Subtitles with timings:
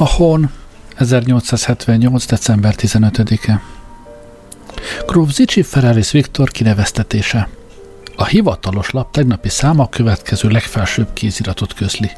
[0.00, 0.50] A Hon
[0.98, 2.26] 1878.
[2.26, 3.60] december 15-e.
[5.06, 7.48] Gróf Zicsi Ferraris Viktor kineveztetése.
[8.16, 12.10] A hivatalos lap tegnapi száma a következő legfelsőbb kéziratot közli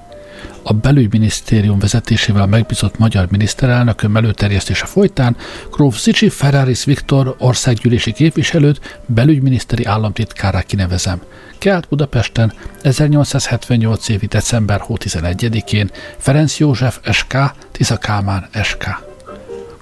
[0.63, 5.37] a belügyminisztérium vezetésével megbízott magyar miniszterelnökön előterjesztése folytán
[5.71, 11.21] Gróf Szicsi Ferraris Viktor országgyűlési képviselőt belügyminiszteri államtitkárá kinevezem.
[11.59, 12.53] Kelt Budapesten
[12.83, 17.37] 1878 évi december 11-én Ferenc József SK,
[17.73, 19.12] Tisza Kálmán SK.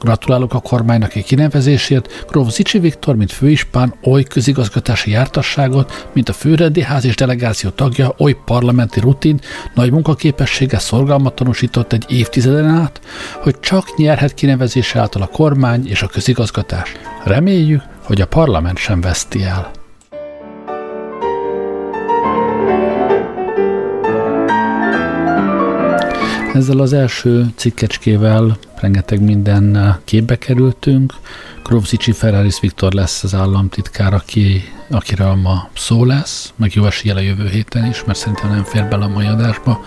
[0.01, 6.33] Gratulálok a kormánynak egy kinevezésért, Gróf Zicsi Viktor, mint főispán, oly közigazgatási jártasságot, mint a
[6.33, 9.41] főrendiház és delegáció tagja, oly parlamenti rutin,
[9.75, 13.01] nagy munkaképessége szorgalmat tanúsított egy évtizeden át,
[13.43, 16.93] hogy csak nyerhet kinevezése által a kormány és a közigazgatás.
[17.25, 19.71] Reméljük, hogy a parlament sem veszti el.
[26.55, 31.15] Ezzel az első cikkecskével rengeteg minden képbe kerültünk.
[31.63, 37.19] Krovzicsi Ferraris Viktor lesz az államtitkár, aki, akiről ma szó lesz, meg jó esélye a
[37.19, 39.85] jövő héten is, mert szerintem nem fér bele a mai adásba.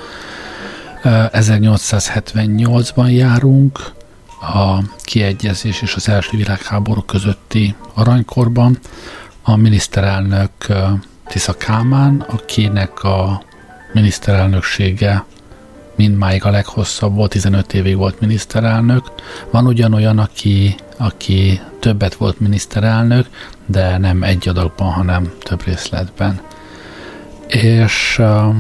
[1.03, 3.79] 1878-ban járunk,
[4.41, 8.79] a kiegyezés és az első világháború közötti aranykorban.
[9.41, 10.51] A miniszterelnök
[11.27, 13.43] Tisza Kámán, akinek a
[13.93, 15.25] miniszterelnöksége
[15.95, 19.11] mindmáig a leghosszabb volt, 15 évig volt miniszterelnök.
[19.51, 23.27] Van ugyanolyan, aki, aki többet volt miniszterelnök,
[23.65, 26.41] de nem egy adagban, hanem több részletben.
[27.47, 28.55] És uh,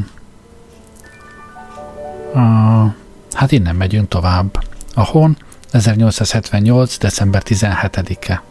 [2.33, 2.91] uh,
[3.31, 4.63] hát innen megyünk tovább.
[4.93, 5.37] A hon
[5.71, 6.97] 1878.
[6.97, 8.43] december 17-e.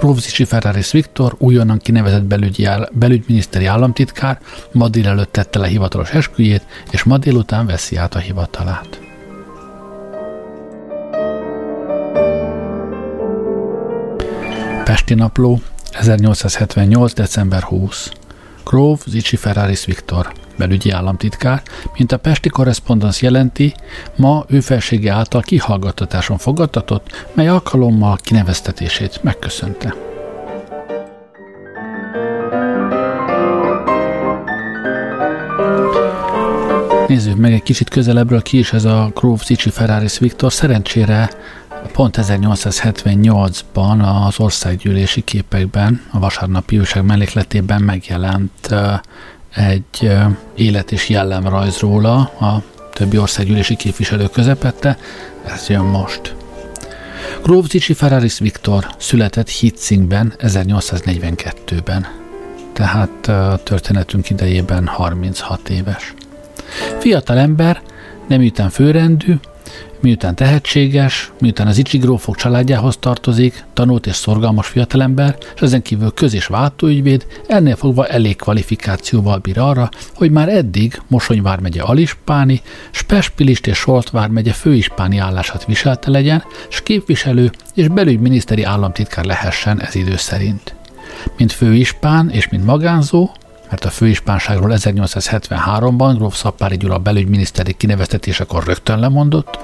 [0.00, 4.38] Grófzicsi Ferraris Viktor, újonnan kinevezett belügyi áll, belügyminiszteri államtitkár,
[4.72, 9.00] ma délelőtt tette le hivatalos esküjét, és ma délután veszi át a hivatalát.
[14.84, 15.60] Pesti Napló,
[15.92, 17.12] 1878.
[17.12, 18.10] december 20.
[18.68, 21.62] Gróf Zicsi Ferraris Viktor belügyi államtitkár,
[21.96, 23.74] mint a Pesti korrespondensz jelenti,
[24.16, 29.94] ma ő felsége által kihallgattatáson fogadtatott, mely alkalommal kineveztetését megköszönte.
[37.06, 40.52] Nézzük meg egy kicsit közelebbről ki is ez a Gróf Zicsi Ferraris Viktor.
[40.52, 41.30] Szerencsére
[41.92, 48.74] pont 1878-ban az országgyűlési képekben, a vasárnapi újság mellékletében megjelent
[49.54, 50.10] egy
[50.54, 52.62] élet és jellemrajz róla a
[52.92, 54.98] többi országgyűlési képviselő közepette,
[55.46, 56.34] ez jön most.
[57.42, 62.06] Grófzicsi Ferraris Viktor született Hitzingben 1842-ben,
[62.72, 66.14] tehát a történetünk idejében 36 éves.
[66.98, 67.82] Fiatal ember,
[68.28, 69.34] nem után főrendű,
[70.00, 76.34] Miután tehetséges, miután az Ichigrófok családjához tartozik, tanult és szorgalmas fiatalember, és ezen kívül köz-
[76.34, 83.66] és váltóügyvéd, ennél fogva elég kvalifikációval bír arra, hogy már eddig Mosony megye alispáni, Spespilist
[83.66, 84.10] és Solt
[84.52, 90.74] főispáni állását viselte legyen, és képviselő és belügyminiszteri államtitkár lehessen ez idő szerint.
[91.36, 93.30] Mint főispán és mint magánzó,
[93.70, 99.58] mert a főispánságról 1873-ban Gróf Szappári Gyula belügyminiszteri kineveztetésekor rögtön lemondott,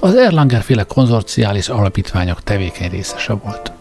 [0.00, 3.72] az Erlanger féle konzorciális alapítványok tevékeny részese volt.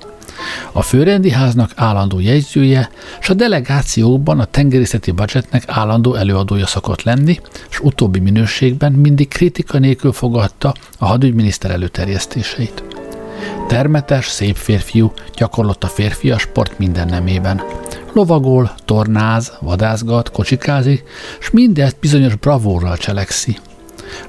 [0.72, 7.40] A főrendi háznak állandó jegyzője, és a delegációkban a tengerészeti budgetnek állandó előadója szokott lenni,
[7.70, 12.84] és utóbbi minőségben mindig kritika nélkül fogadta a hadügyminiszter előterjesztéseit.
[13.68, 17.62] Termetes, szép férfiú, gyakorlott a férfias sport minden nemében–
[18.14, 21.04] Lovagol, tornáz, vadászgat, kocsikázik,
[21.40, 23.58] és mindezt bizonyos bravórral cselekszi.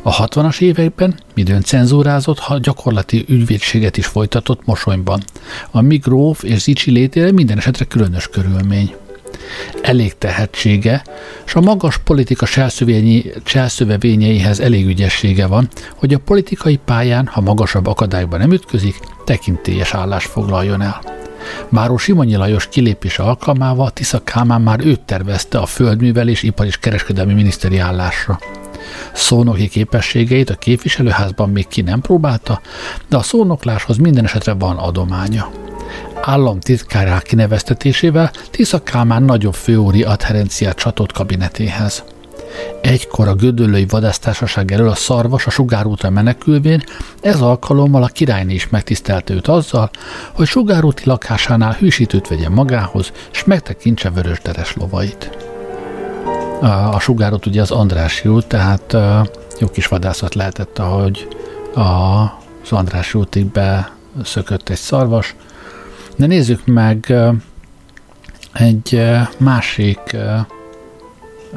[0.03, 5.23] A 60-as években midőn cenzúrázott, ha gyakorlati ügyvédséget is folytatott Mosonyban.
[5.71, 8.95] A migróf és Zicsi létére minden esetre különös körülmény.
[9.83, 11.03] Elég tehetsége,
[11.47, 12.47] és a magas politika
[13.45, 20.25] cselszövevényeihez elég ügyessége van, hogy a politikai pályán, ha magasabb akadályban nem ütközik, tekintélyes állás
[20.25, 21.01] foglaljon el.
[21.69, 27.33] Báró Simonyi Lajos kilépése alkalmával Tisza Kámán már őt tervezte a földművelés, ipar és kereskedelmi
[27.33, 28.39] miniszteri állásra.
[29.13, 32.61] Szónoki képességeit a képviselőházban még ki nem próbálta,
[33.09, 35.51] de a szónokláshoz minden esetre van adománya.
[36.23, 42.05] Államtitkárá kineveztetésével Tisza Kálmán nagyobb főúri adherenciát csatolt kabinetéhez.
[42.81, 46.83] Egykor a gödöllői vadásztársaság elől a szarvas a sugárútra menekülvén,
[47.21, 49.91] ez alkalommal a királyné is megtisztelte őt azzal,
[50.33, 55.31] hogy sugárúti lakásánál hűsítőt vegyen magához, és megtekintse vörösderes lovait.
[56.61, 58.97] A, a sugárút ugye az Andrási út, tehát
[59.59, 61.29] jó kis vadászat lehetett, ahogy
[61.75, 65.35] az András útig beszökött egy szarvas.
[66.21, 67.15] De nézzük meg
[68.53, 69.03] egy
[69.39, 70.17] másik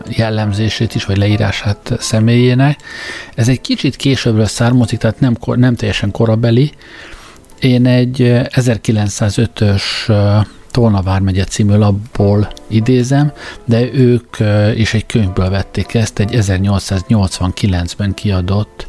[0.09, 2.79] jellemzését is, vagy leírását személyének.
[3.35, 6.71] Ez egy kicsit későbbről származik, tehát nem, nem teljesen korabeli.
[7.59, 8.17] Én egy
[8.49, 9.81] 1905-ös
[10.71, 13.31] Tolna vármegye című labból idézem,
[13.65, 14.37] de ők
[14.75, 18.87] is egy könyvből vették ezt, egy 1889-ben kiadott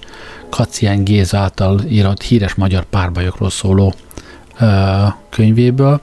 [0.51, 3.95] Kacián Géz által írott híres magyar párbajokról szóló
[5.31, 5.99] könyvéből.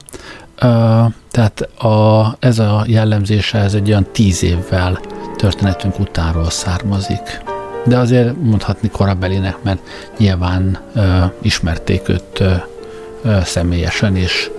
[1.30, 5.00] Tehát a, ez a jellemzése, ez egy olyan tíz évvel
[5.36, 7.42] történetünk utánról származik.
[7.84, 9.80] De azért mondhatni korabelinek, mert
[10.18, 12.52] nyilván ö, ismerték őt ö,
[13.22, 14.50] ö, személyesen, és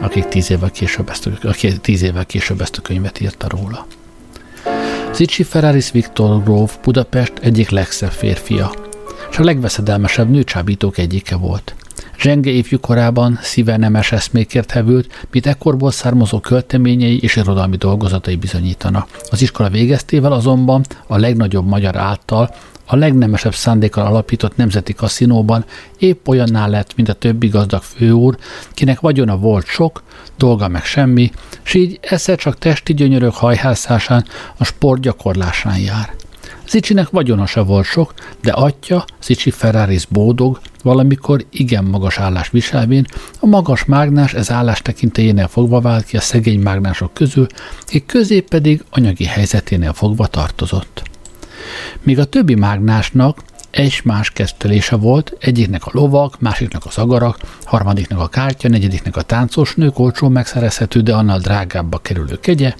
[0.00, 3.86] akik tíz évvel később ezt, aki tíz évvel később ezt a könyvet írta róla.
[5.14, 8.72] Zicsi Ferraris Viktor Gróf Budapest egyik legszebb férfia,
[9.30, 11.74] és a legveszedelmesebb nőcsábítók egyike volt.
[12.18, 19.06] Zsenge ifjú korában szíve nemes eszmékért hevült, mint ekkorból származó költeményei és irodalmi dolgozatai bizonyítana.
[19.30, 22.54] Az iskola végeztével azonban a legnagyobb magyar által
[22.86, 25.64] a legnemesebb szándékkal alapított nemzeti kaszinóban
[25.98, 28.36] épp olyanná lett, mint a többi gazdag főúr,
[28.70, 30.02] kinek vagyona volt sok,
[30.36, 31.30] dolga meg semmi,
[31.62, 34.24] s így esze csak testi gyönyörök hajhászásán,
[34.56, 36.14] a sport gyakorlásán jár.
[36.68, 43.06] Zicsinek vagyona se volt sok, de atya, Zicsi Ferraris bódog, valamikor igen magas állás viselvén,
[43.40, 47.46] a magas mágnás ez állás tekintélyénél fogva vált ki a szegény mágnások közül,
[47.82, 51.02] akik közé pedig anyagi helyzeténél fogva tartozott.
[52.02, 58.20] Míg a többi mágnásnak egy más kezdtelése volt, egyiknek a lovak, másiknak az agarak, harmadiknak
[58.20, 62.74] a kártya, negyediknek a táncos nők, olcsó megszerezhető, de annál drágábbba kerülő kegye.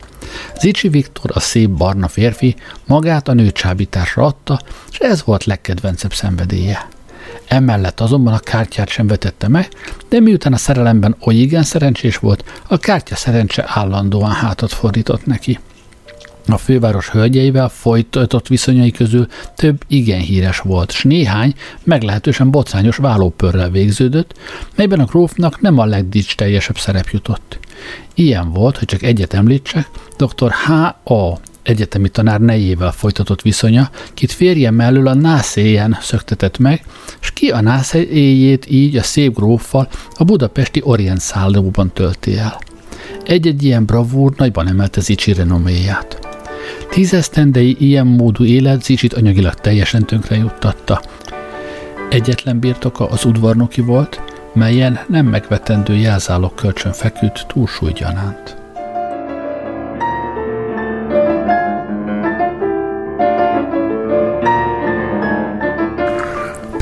[0.60, 2.56] Zicsi Viktor, a szép barna férfi,
[2.86, 4.60] magát a nőcsábításra adta,
[4.90, 6.95] és ez volt legkedvencebb szenvedélye.
[7.48, 9.68] Emellett azonban a kártyát sem vetette meg,
[10.08, 15.58] de miután a szerelemben oly igen szerencsés volt, a kártya szerencse állandóan hátat fordított neki.
[16.48, 23.70] A főváros hölgyeivel folytatott viszonyai közül több igen híres volt, s néhány meglehetősen bocányos vállópörrel
[23.70, 24.34] végződött,
[24.74, 27.58] melyben a grófnak nem a legdics teljesebb szerep jutott.
[28.14, 30.52] Ilyen volt, hogy csak egyet említsek, dr.
[30.52, 36.84] H.A egyetemi tanár nejével folytatott viszonya, kit férje mellől a nászéjen szöktetett meg,
[37.20, 42.58] és ki a nászéjét így a szép gróffal a budapesti Orient szállóban tölti el.
[43.24, 46.18] Egy-egy ilyen bravúr nagyban emelte Zicsi renoméját.
[46.90, 51.02] Tízesztendei ilyen módú élet Zicsit anyagilag teljesen tönkre juttatta.
[52.10, 54.20] Egyetlen birtoka az udvarnoki volt,
[54.54, 58.65] melyen nem megvetendő jelzálog kölcsön feküdt túlsúlygyanánt.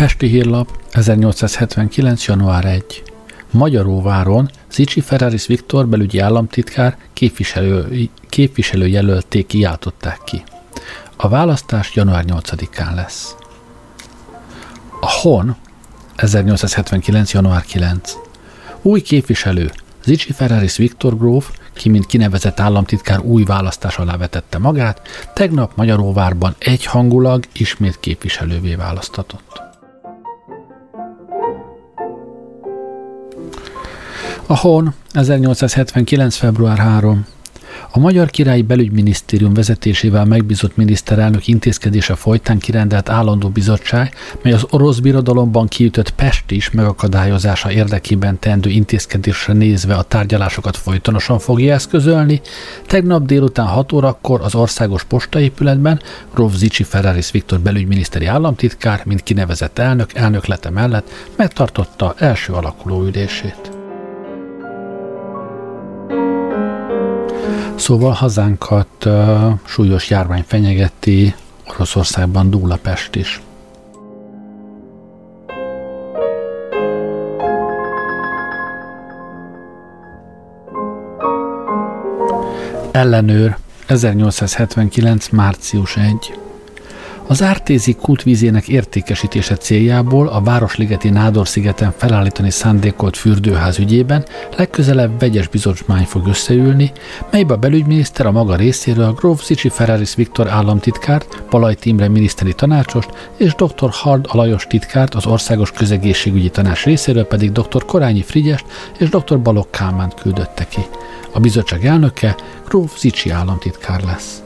[0.05, 2.25] Pesti Hírlap, 1879.
[2.27, 3.03] január 1.
[3.51, 10.43] Magyaróváron Zicsi Ferraris Viktor belügyi államtitkár képviselő, képviselőjelölték kiáltották ki.
[11.17, 13.37] A választás január 8-án lesz.
[15.00, 15.57] A HON
[16.17, 17.33] 1879.
[17.33, 18.17] január 9.
[18.83, 19.71] Új képviselő
[20.05, 25.00] Zicsi Ferraris Viktor gróf, ki mint kinevezett államtitkár új választás alá vetette magát,
[25.35, 29.73] tegnap Magyaróvárban egyhangulag ismét képviselővé választatott.
[34.47, 36.37] A HON 1879.
[36.37, 37.27] február 3.
[37.91, 44.99] A Magyar Királyi Belügyminisztérium vezetésével megbízott miniszterelnök intézkedése folytán kirendelt állandó bizottság, mely az orosz
[44.99, 52.41] birodalomban kiütött Pestis megakadályozása érdekében teendő intézkedésre nézve a tárgyalásokat folytonosan fogja eszközölni,
[52.87, 56.01] tegnap délután 6 órakor az országos postaépületben
[56.35, 63.74] Rov Zicsi Ferraris Viktor belügyminiszteri államtitkár, mint kinevezett elnök elnöklete mellett megtartotta első alakuló ülését.
[67.76, 71.35] Szóval hazánkat uh, súlyos járvány fenyegeti,
[71.66, 73.40] Oroszországban Dúlapest is.
[82.93, 85.28] Ellenőr 1879.
[85.28, 86.44] március 1.
[87.26, 94.25] Az Ártézi kút vízének értékesítése céljából a Városligeti Nádor-szigeten felállítani szándékolt fürdőház ügyében
[94.57, 96.93] legközelebb vegyes bizottmány fog összeülni,
[97.31, 103.33] melybe a belügyminiszter a maga részéről Gróf Zicsi Ferraris Viktor államtitkárt, Palaj Timre miniszteri tanácsost
[103.37, 103.90] és dr.
[103.90, 107.85] Hard Alajos titkárt, az Országos Közegészségügyi Tanács részéről pedig dr.
[107.85, 108.64] Korányi Frigyest
[108.99, 109.40] és dr.
[109.40, 110.81] Balogh Kálmánt küldötte ki.
[111.33, 112.37] A bizottság elnöke
[112.69, 114.43] Gróf Zicsi államtitkár lesz.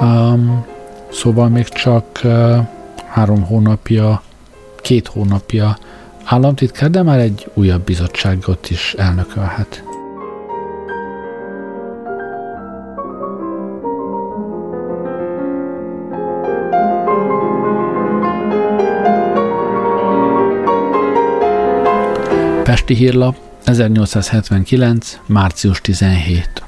[0.00, 0.74] Um,
[1.10, 2.20] Szóval még csak
[3.06, 4.22] három hónapja
[4.82, 5.78] két hónapja
[6.24, 9.82] államtitkár, de már egy újabb bizottságot is elnökölhet.
[22.62, 25.18] Pesti hírlap 1879.
[25.26, 26.62] március 17.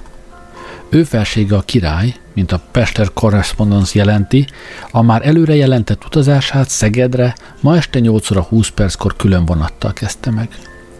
[0.88, 4.46] Ő felsége a király, mint a Pester Correspondence jelenti,
[4.90, 10.30] a már előre jelentett utazását Szegedre ma este 8 óra 20 perckor külön vonattal kezdte
[10.30, 10.48] meg.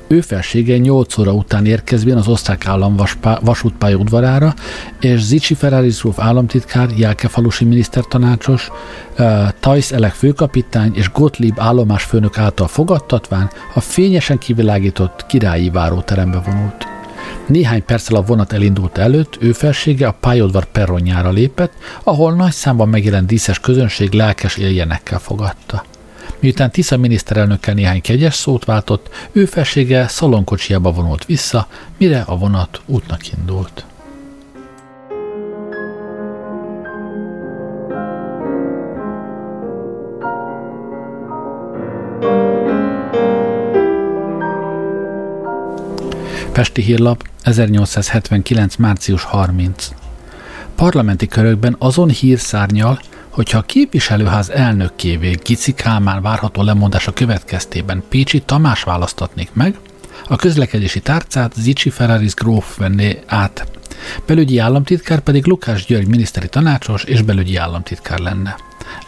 [0.09, 2.97] Ő felsége 8 óra után érkezvén az osztrák állam
[3.41, 4.55] vasútpálya udvarára,
[5.01, 8.71] és Zicsi Ferrari Gróf államtitkár, Jelkefalusi minisztertanácsos,
[9.19, 16.98] uh, Tajsz Elek főkapitány és Gottlieb állomásfőnök által fogadtatván a fényesen kivilágított királyi váróterembe vonult.
[17.47, 22.89] Néhány perccel a vonat elindult előtt, ő felsége a pályaudvar perronjára lépett, ahol nagy számban
[22.89, 25.85] megjelent díszes közönség lelkes éljenekkel fogadta.
[26.41, 32.81] Miután Tisza miniszterelnökkel néhány kegyes szót váltott, ő felsége szalonkocsiába vonult vissza, mire a vonat
[32.87, 33.85] útnak indult.
[46.59, 48.77] Pesti hírlap 1879.
[48.77, 49.91] március 30.
[50.75, 58.83] Parlamenti körökben azon hírszárnyal, hogyha a képviselőház elnökkévé Gici Kálmán várható lemondása következtében Pécsi Tamás
[58.83, 59.79] választatnék meg,
[60.29, 63.67] a közlekedési tárcát Zicsi Ferraris gróf venné át.
[64.27, 68.57] Belügyi államtitkár pedig Lukás György miniszteri tanácsos és belügyi államtitkár lenne.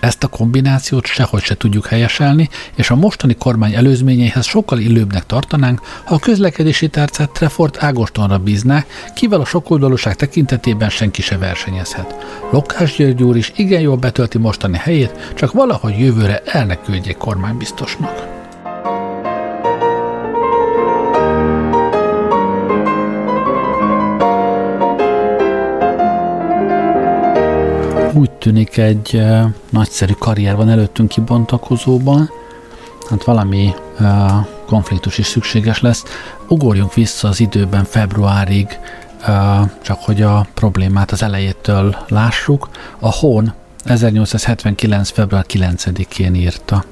[0.01, 5.81] Ezt a kombinációt sehogy se tudjuk helyeselni, és a mostani kormány előzményeihez sokkal illőbbnek tartanánk,
[6.05, 8.85] ha a közlekedési tárcát Trefort Ágostonra bízná,
[9.15, 12.15] kivel a sokoldalúság tekintetében senki se versenyezhet.
[12.51, 17.17] Lokás György úr is igen jól betölti mostani helyét, csak valahogy jövőre el ne küldjék
[17.17, 18.40] kormánybiztosnak.
[28.13, 29.23] Úgy tűnik egy
[29.71, 32.31] nagyszerű karrier van előttünk kibontakozóban,
[33.11, 33.75] hát valami
[34.67, 36.05] konfliktus is szükséges lesz.
[36.49, 38.79] Ugorjunk vissza az időben februárig,
[39.83, 42.69] csak hogy a problémát az elejétől lássuk.
[42.99, 43.53] A Hón
[43.85, 45.11] 1879.
[45.11, 46.85] február 9-én írta.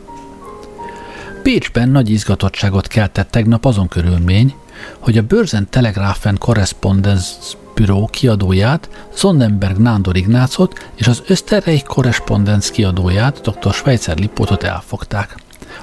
[1.43, 4.55] Pécsben nagy izgatottságot keltett tegnap azon körülmény,
[4.99, 7.35] hogy a Börzen Telegrafen Correspondence
[7.79, 13.73] Büró kiadóját, Sonnenberg Nándor Ignácot és az Österreich Korrespondenz kiadóját, dr.
[13.73, 15.35] Schweitzer Lipótot elfogták.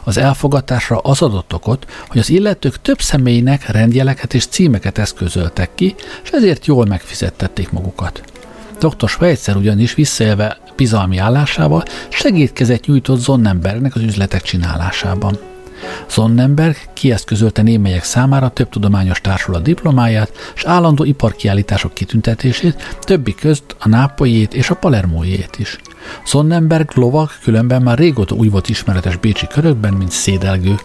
[0.03, 5.95] Az elfogatásra az adott okot, hogy az illetők több személynek rendjeleket és címeket eszközöltek ki,
[6.23, 8.23] és ezért jól megfizettették magukat.
[8.79, 9.09] Dr.
[9.09, 15.54] Schweitzer ugyanis visszaélve bizalmi állásával segítkezett nyújtott Sonnenbergnek az üzletek csinálásában.
[16.07, 23.87] Sonnenberg kieszközölte némelyek számára több tudományos társulat diplomáját és állandó iparkiállítások kitüntetését, többi közt a
[23.87, 25.77] nápolyét és a palermójét is.
[26.25, 30.75] Sonnenberg lovak különben már régóta úgy volt ismeretes bécsi körökben, mint szédelgő.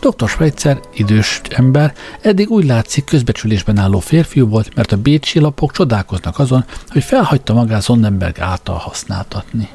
[0.00, 0.28] Dr.
[0.28, 6.38] Schweitzer, idős ember, eddig úgy látszik közbecsülésben álló férfiú volt, mert a bécsi lapok csodálkoznak
[6.38, 9.68] azon, hogy felhagyta magát Sonnenberg által használtatni.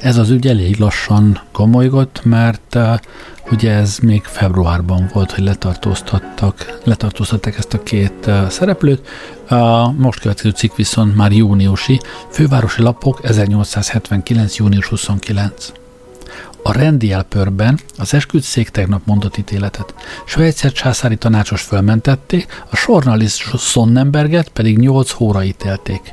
[0.00, 2.98] Ez az ügy elég lassan komolygott, mert uh,
[3.50, 9.08] ugye ez még februárban volt, hogy letartóztattak, letartóztatták ezt a két uh, szereplőt.
[9.48, 14.56] A most következő cikk viszont már júniusi, fővárosi lapok 1879.
[14.56, 15.72] június 29.
[16.62, 19.94] A rendi elpörben az esküdszék tegnap mondott ítéletet.
[20.24, 26.12] Svájcer császári tanácsos fölmentették, a journalist Sonnenberget pedig 8 hóra ítélték.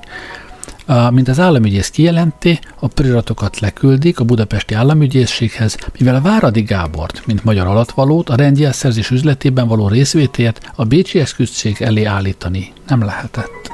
[1.11, 7.67] Mint az államügyész kijelenti, a priratokat leküldik a budapesti államügyészséghez, mivel Váradi Gábort, mint magyar
[7.67, 13.71] alatvalót, a rendjelszerzés üzletében való részvétét a Bécsi eszküztség elé állítani nem lehetett.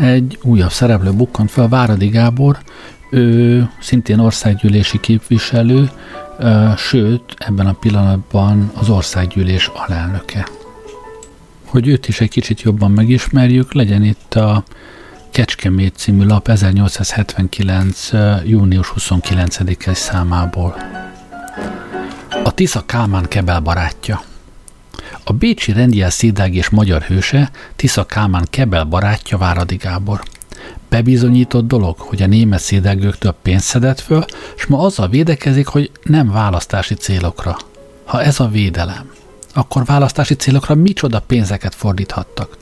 [0.00, 2.58] Egy újabb szereplő bukkant fel, Váradi Gábor,
[3.10, 5.90] ő szintén országgyűlési képviselő,
[6.76, 10.48] sőt, ebben a pillanatban az országgyűlés alelnöke.
[11.64, 14.64] Hogy őt is egy kicsit jobban megismerjük, legyen itt a
[15.30, 18.10] Kecskemét című lap 1879.
[18.44, 20.76] június 29-es számából.
[22.44, 24.22] A Tisza Kálmán Kebel barátja.
[25.24, 30.22] A bécsi rendjel szédág és magyar hőse Tisza Kálmán Kebel barátja Váradi Gábor.
[30.92, 34.24] Bebizonyított dolog, hogy a német szédelgőktől pénzt szedett föl,
[34.56, 37.56] és ma azzal védekezik, hogy nem választási célokra.
[38.04, 39.10] Ha ez a védelem,
[39.54, 42.56] akkor választási célokra micsoda pénzeket fordíthattak?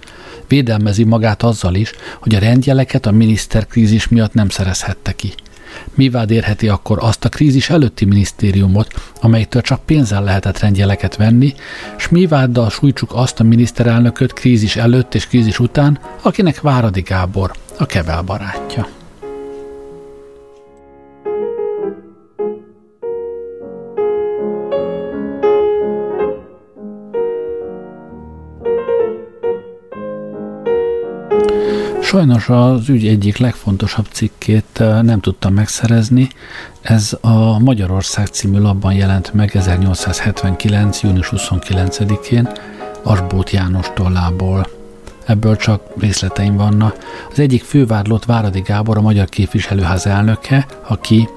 [0.48, 5.32] Védelmezi magát azzal is, hogy a rendjeleket a miniszterkrízis miatt nem szerezhette ki.
[5.94, 11.54] Mivád érheti akkor azt a krízis előtti minisztériumot, amelytől csak pénzzel lehetett rendjeleket venni,
[11.96, 17.86] s miváddal sújtsuk azt a miniszterelnököt krízis előtt és krízis után, akinek Váradi Gábor, a
[17.86, 18.86] Kebel barátja.
[32.02, 36.28] Sajnos az ügy egyik legfontosabb cikkét eh, nem tudtam megszerezni.
[36.80, 41.02] Ez a Magyarország című labban jelent meg 1879.
[41.02, 42.48] június 29-én
[43.02, 44.79] Asbót János tollából.
[45.30, 46.96] Ebből csak részleteim vannak.
[47.30, 51.28] Az egyik fővádlott Váradi Gábor, a Magyar Képviselőház elnöke, aki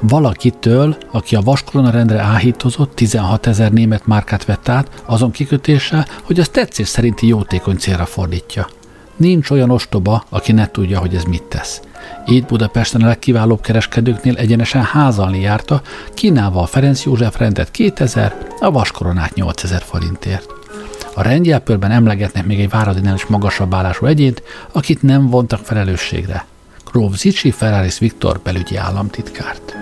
[0.00, 6.40] valakitől, aki a vaskorona rendre áhítozott, 16 ezer német márkát vett át, azon kikötése, hogy
[6.40, 8.68] az tetszés szerinti jótékony célra fordítja.
[9.16, 11.80] Nincs olyan ostoba, aki ne tudja, hogy ez mit tesz.
[12.26, 15.82] Így Budapesten a legkiválóbb kereskedőknél egyenesen házalni járta,
[16.14, 20.61] kínálva a Ferenc József rendet 2000, a vaskoronát 8000 forintért.
[21.14, 24.42] A rendjelpörben emlegetnek még egy váradinál is magasabb állású egyént,
[24.72, 26.46] akit nem vontak felelősségre.
[26.90, 29.76] Gróf Zicsi Ferraris Viktor belügyi államtitkárt.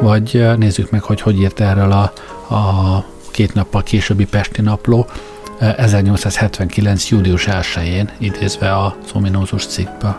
[0.00, 2.12] Vagy nézzük meg, hogy hogy írt erről a,
[2.54, 5.06] a két nappal későbbi Pesti napló,
[5.58, 7.08] 1879.
[7.08, 10.18] július 1-én, idézve a szominózus cikkbe.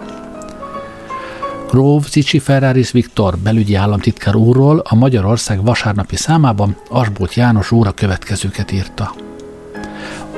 [1.70, 7.92] Gróf Zicsi Ferraris Viktor belügyi államtitkár úrról a Magyarország vasárnapi számában Asbót János úr a
[7.92, 9.23] következőket írta.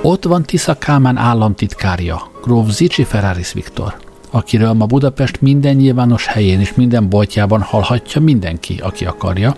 [0.07, 3.95] Ott van Tisza Kálmán államtitkárja, Gróf Zicsi Ferraris Viktor,
[4.31, 9.55] akiről ma Budapest minden nyilvános helyén és minden boltjában hallhatja mindenki, aki akarja,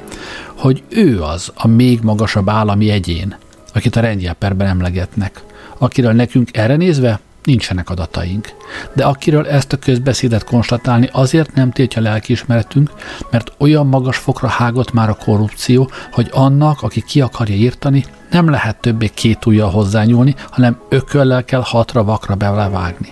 [0.57, 3.37] hogy ő az a még magasabb állami egyén,
[3.73, 5.43] akit a rendjelperben emlegetnek,
[5.77, 8.49] akiről nekünk erre nézve nincsenek adataink.
[8.93, 12.91] De akiről ezt a közbeszédet konstatálni azért nem tiltja lelkiismeretünk,
[13.31, 18.49] mert olyan magas fokra hágott már a korrupció, hogy annak, aki ki akarja írtani, nem
[18.49, 23.09] lehet többé két ujjal hozzányúlni, hanem ököllel kell hatra vakra belevágni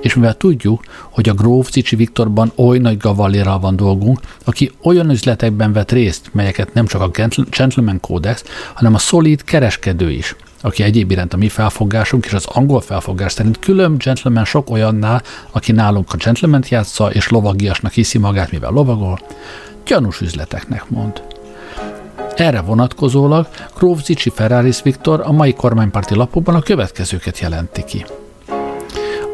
[0.00, 5.10] és mivel tudjuk, hogy a gróf Cicsi Viktorban oly nagy gavallérral van dolgunk, aki olyan
[5.10, 10.82] üzletekben vett részt, melyeket nem csak a Gentleman Codex, hanem a szolid kereskedő is, aki
[10.82, 15.72] egyéb iránt a mi felfogásunk és az angol felfogás szerint külön gentleman sok olyannál, aki
[15.72, 19.18] nálunk a gentleman játsza és lovagiasnak hiszi magát, mivel lovagol,
[19.84, 21.22] gyanús üzleteknek mond.
[22.36, 28.04] Erre vonatkozólag Gróf Zicsi Ferraris Viktor a mai kormánypárti lapokban a következőket jelenti ki.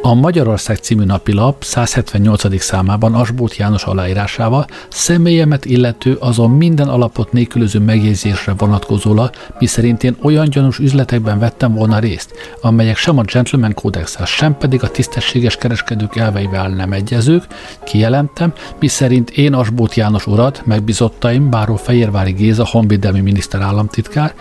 [0.06, 2.60] A Magyarország című napilap 178.
[2.60, 10.48] számában Asbót János aláírásával személyemet illető azon minden alapot nélkülöző megjegyzésre vonatkozóla, miszerint én olyan
[10.48, 16.16] gyanús üzletekben vettem volna részt, amelyek sem a Gentleman kódex sem pedig a tisztességes kereskedők
[16.16, 17.46] elveivel nem egyezők,
[17.84, 24.34] kijelentem, miszerint én Asbót János urat, megbizottaim, Báró Fehérvári Géza, honvédelmi miniszter államtitkár,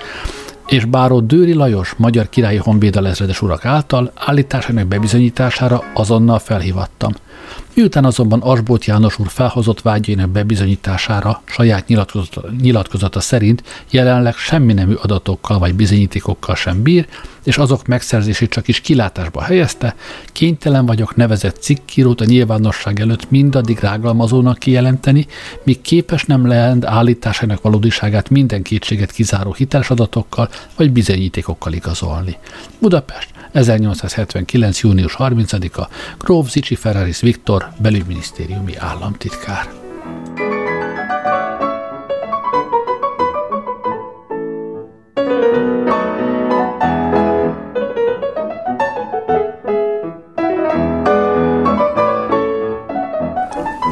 [0.67, 7.11] és báró Dőri Lajos magyar királyi honvédelezredes urak által állításának bebizonyítására azonnal felhívattam.
[7.75, 14.93] Miután azonban Asbót János úr felhozott vágyainak bebizonyítására saját nyilatkozata, nyilatkozata szerint jelenleg semmi nemű
[14.93, 17.07] adatokkal vagy bizonyítékokkal sem bír,
[17.43, 23.79] és azok megszerzését csak is kilátásba helyezte, kénytelen vagyok nevezett cikkírót a nyilvánosság előtt mindaddig
[23.79, 25.27] rágalmazónak kijelenteni,
[25.63, 32.37] míg képes nem lehet állításának valódiságát minden kétséget kizáró hiteles adatokkal vagy bizonyítékokkal igazolni.
[32.79, 34.79] Budapest, 1879.
[34.79, 35.87] június 30-a,
[36.17, 39.69] Gróf Zicsi Ferraris Viktor, belügyminisztériumi államtitkár.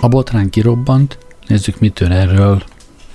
[0.02, 2.63] A botrány kirobbant, nézzük mit ön erről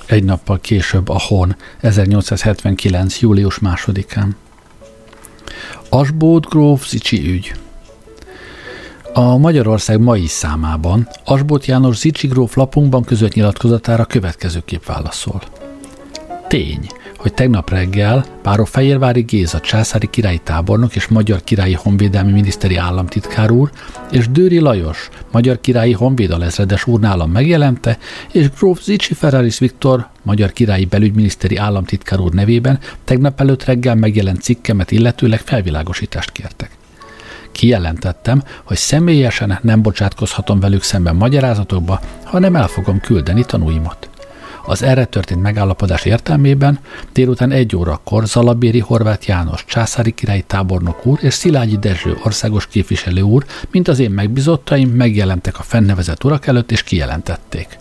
[0.06, 3.20] egy nappal később a Hon 1879.
[3.20, 4.37] július másodikán.
[5.88, 7.52] Asbót gróf Zicsi ügy.
[9.12, 15.42] A Magyarország mai számában Asbót János Zicsi gróf lapunkban között nyilatkozatára következőképp válaszol.
[16.48, 22.76] Tény, hogy tegnap reggel Páró Fehérvári Géza császári királyi tábornok és magyar királyi honvédelmi miniszteri
[22.76, 23.70] államtitkár úr
[24.11, 27.98] és Dőri Lajos magyar királyi honvédelezredes úr nálam megjelente,
[28.32, 34.42] és gróf Zicsi Ferraris Viktor magyar királyi belügyminiszteri államtitkár úr nevében tegnap előtt reggel megjelent
[34.42, 36.70] cikkemet illetőleg felvilágosítást kértek.
[37.52, 44.08] Kijelentettem, hogy személyesen nem bocsátkozhatom velük szemben magyarázatokba, hanem el fogom küldeni tanúimat.
[44.70, 46.78] Az erre történt megállapodás értelmében
[47.12, 53.20] délután egy órakor Zalabéri Horváth János császári királyi tábornok úr és Szilágyi Dezső országos képviselő
[53.20, 57.78] úr, mint az én megbizottaim megjelentek a fennevezett urak előtt és kijelentették.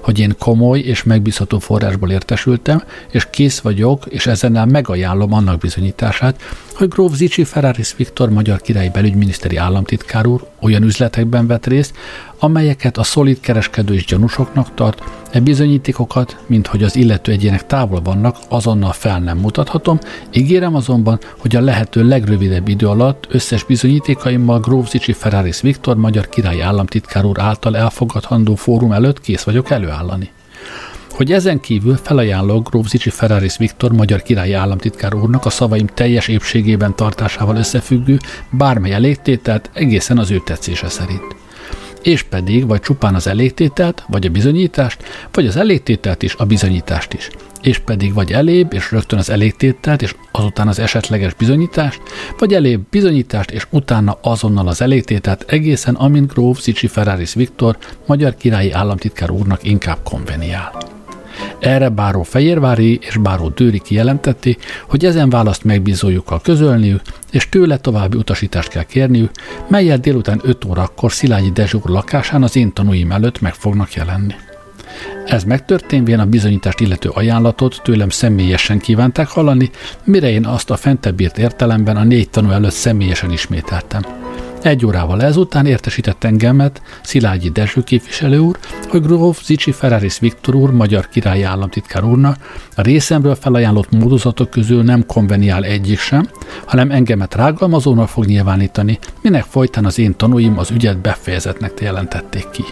[0.00, 6.40] Hogy én komoly és megbízható forrásból értesültem, és kész vagyok, és ezennel megajánlom annak bizonyítását,
[6.76, 11.96] hogy Gróf Zicsi Ferraris Viktor magyar királyi belügyminiszteri államtitkár úr olyan üzletekben vett részt,
[12.38, 18.00] amelyeket a szolid kereskedő is gyanúsoknak tart, e bizonyítékokat, mint hogy az illető egyének távol
[18.02, 19.98] vannak, azonnal fel nem mutathatom,
[20.32, 26.28] ígérem azonban, hogy a lehető legrövidebb idő alatt összes bizonyítékaimmal Gróf Zicsi Ferraris Viktor magyar
[26.28, 30.30] királyi államtitkár úr által elfogadhandó fórum előtt kész vagyok előállani
[31.12, 36.28] hogy ezen kívül felajánlok Gróf Zicsi Ferraris Viktor magyar királyi államtitkár úrnak a szavaim teljes
[36.28, 38.18] épségében tartásával összefüggő
[38.50, 41.36] bármely elégtételt egészen az ő tetszése szerint.
[42.02, 47.12] És pedig vagy csupán az elégtételt, vagy a bizonyítást, vagy az elégtételt is, a bizonyítást
[47.12, 47.30] is.
[47.62, 52.00] És pedig vagy elébb, és rögtön az elégtételt, és azután az esetleges bizonyítást,
[52.38, 58.34] vagy elébb bizonyítást, és utána azonnal az elégtételt egészen, amint Gróf Zicsi Ferraris Viktor, magyar
[58.34, 60.91] királyi államtitkár úrnak inkább konveniál.
[61.62, 68.16] Erre Báró Fejérvári és Báró Dőri kijelentették, hogy ezen választ megbízójukkal közölniük, és tőle további
[68.16, 69.30] utasítást kell kérniük,
[69.68, 74.34] melyel délután 5 órakor Szilágyi Dezsúr lakásán az én tanúim előtt meg fognak jelenni.
[75.26, 79.70] Ez megtörténvén a bizonyítást illető ajánlatot tőlem személyesen kívánták hallani,
[80.04, 84.02] mire én azt a fentebbírt értelemben a négy tanú előtt személyesen ismételtem.
[84.62, 90.70] Egy órával ezután értesített engemet Szilágyi Dezső képviselő úr, hogy Gróf Zicsi Ferraris Viktor úr,
[90.70, 92.36] magyar királyi államtitkár úrna
[92.76, 96.28] a részemről felajánlott módozatok közül nem konveniál egyik sem,
[96.66, 102.64] hanem engemet rágalmazónak fog nyilvánítani, minek folytán az én tanúim az ügyet befejezetnek jelentették ki.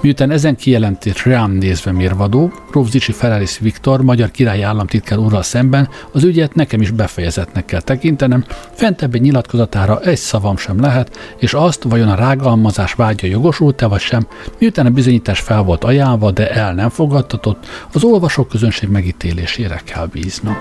[0.00, 6.24] Miután ezen kijelentés rám nézve mérvadó, Rovzicsi Ferraris Viktor, magyar királyi államtitkár úrral szemben az
[6.24, 11.82] ügyet nekem is befejezetnek kell tekintenem, fentebb egy nyilatkozatára egy szavam sem lehet, és azt,
[11.82, 14.26] vajon a rágalmazás vágya jogosult-e vagy sem,
[14.58, 20.06] miután a bizonyítás fel volt ajánlva, de el nem fogadtatott, az olvasók közönség megítélésére kell
[20.06, 20.56] bíznom.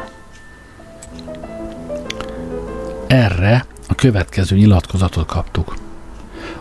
[3.07, 5.86] Erre a következő nyilatkozatot kaptuk.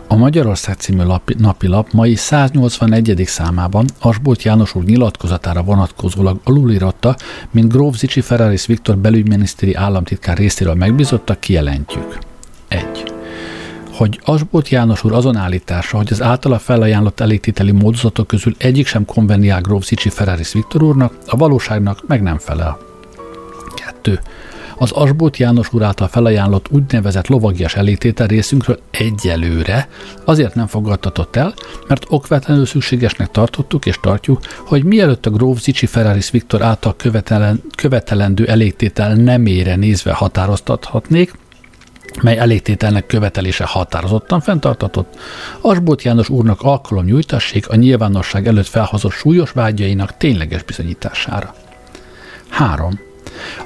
[0.09, 3.23] A Magyarország című lapi, napilap mai 181.
[3.25, 7.15] számában Asbolt János úr nyilatkozatára vonatkozólag alulíratta,
[7.51, 12.17] mint Gróf Zicsi Ferraris Viktor belügyminiszteri államtitkár részéről megbízotta, kijelentjük.
[12.67, 12.85] 1
[13.91, 19.05] hogy Asbolt János úr azon állítása, hogy az általa felajánlott elégtételi módozatok közül egyik sem
[19.05, 22.77] konveniál Gróf Zicsi Ferraris Viktor úrnak, a valóságnak meg nem felel.
[23.75, 24.19] 2
[24.77, 29.89] az Asbót János úr által felajánlott úgynevezett lovagias elégtétel részünkről egyelőre
[30.25, 31.53] azért nem fogadtatott el,
[31.87, 37.61] mert okvetlenül szükségesnek tartottuk és tartjuk, hogy mielőtt a Gróf Zicsi Ferraris Viktor által követelen,
[37.75, 41.33] követelendő elégtétel nemére nézve határoztathatnék,
[42.21, 45.17] mely elégtételnek követelése határozottan fenntartatott,
[45.61, 51.55] Asbót János úrnak alkalom nyújtassék a nyilvánosság előtt felhozott súlyos vágyainak tényleges bizonyítására.
[52.49, 53.06] 3.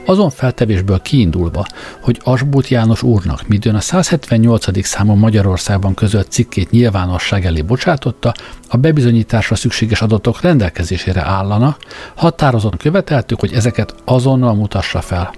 [0.05, 1.65] Azon feltevésből kiindulva,
[2.01, 4.85] hogy Asbút János úrnak midőn a 178.
[4.85, 8.33] számon Magyarországban közölt cikkét nyilvánosság elé bocsátotta,
[8.67, 11.77] a bebizonyításra szükséges adatok rendelkezésére állana,
[12.15, 15.33] határozottan követeltük, hogy ezeket azonnal mutassa fel.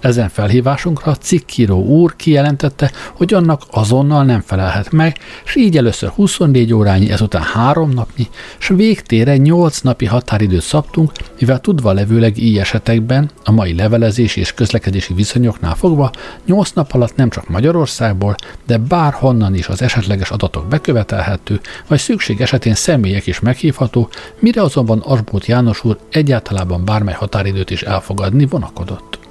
[0.00, 6.72] Ezen felhívásunkra cikkíró úr kijelentette, hogy annak azonnal nem felelhet meg, és így először 24
[6.72, 8.28] órányi, ezután három napnyi,
[8.58, 14.52] és végtére 8 napi határidőt szabtunk, mivel tudva levőleg így esetekben, a mai levelezési és
[14.52, 16.10] közlekedési viszonyoknál fogva,
[16.46, 18.34] 8 nap alatt nem csak Magyarországból,
[18.66, 24.98] de bárhonnan is az esetleges adatok bekövetelhető, vagy szükség esetén személyek is meghívható, mire azonban
[24.98, 29.21] Asbót János úr egyáltalában bármely határidőt is elfogadni vonakodott.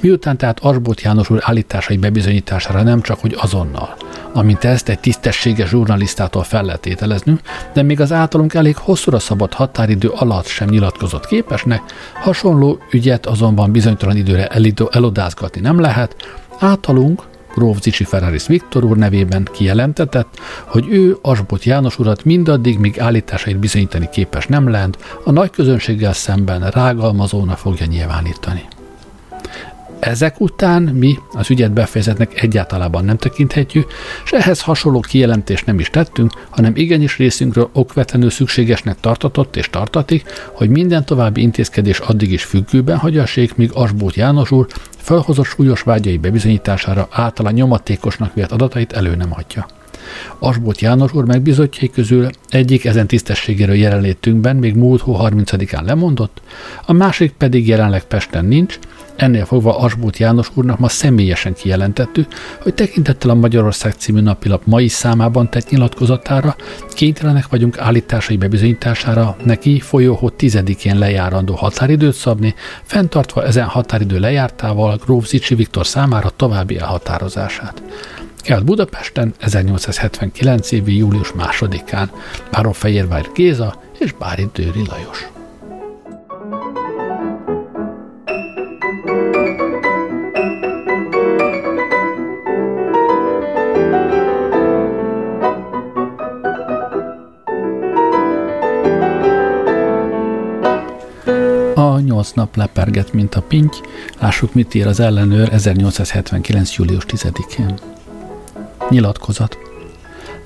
[0.00, 3.96] Miután tehát Asbót János úr állításai bebizonyítására nem csak, hogy azonnal,
[4.32, 7.40] amint ezt egy tisztességes žurnalisztától fel lehet ételeznünk,
[7.72, 11.82] de még az általunk elég hosszúra szabott határidő alatt sem nyilatkozott képesnek,
[12.14, 14.48] hasonló ügyet azonban bizonytalan időre
[14.90, 16.16] elodázgatni nem lehet,
[16.58, 17.22] általunk
[17.54, 23.58] Gróf Zicsi Ferraris Viktor úr nevében kijelentetett, hogy ő Asbot János urat mindaddig, míg állításait
[23.58, 28.64] bizonyítani képes nem lent, a nagy közönséggel szemben rágalmazóna fogja nyilvánítani.
[30.04, 33.92] Ezek után mi az ügyet befejezetnek egyáltalában nem tekinthetjük,
[34.24, 40.24] és ehhez hasonló kijelentést nem is tettünk, hanem igenis részünkről okvetlenül szükségesnek tartatott és tartatik,
[40.52, 46.16] hogy minden további intézkedés addig is függőben hagyassék, míg Asbót János úr felhozott súlyos vágyai
[46.16, 49.66] bebizonyítására általa nyomatékosnak vélt adatait elő nem adja.
[50.38, 56.42] Asbót János úr megbizotjai közül egyik ezen tisztességéről jelenlétünkben még múlt hó 30-án lemondott,
[56.86, 58.78] a másik pedig jelenleg Pesten nincs,
[59.16, 62.26] Ennél fogva Asbót János úrnak ma személyesen kijelentettük,
[62.62, 66.56] hogy tekintettel a Magyarország című napilap mai számában tett nyilatkozatára
[66.94, 75.26] kénytelenek vagyunk állításai bebizonyítására neki folyóhó tizedikén lejárandó határidőt szabni, fenntartva ezen határidő lejártával Gróf
[75.26, 77.82] Zicsi Viktor számára további elhatározását.
[78.44, 82.10] Kelt Budapesten 1879 évi július másodikán
[82.50, 85.28] Báró Fehérvár Géza és Bári Dőri Lajos.
[101.74, 103.76] A nyolc nap leperget, mint a pinty.
[104.20, 106.76] Lássuk, mit ír az ellenőr 1879.
[106.76, 107.94] július 10-én.
[108.90, 109.58] Nyilatkozat.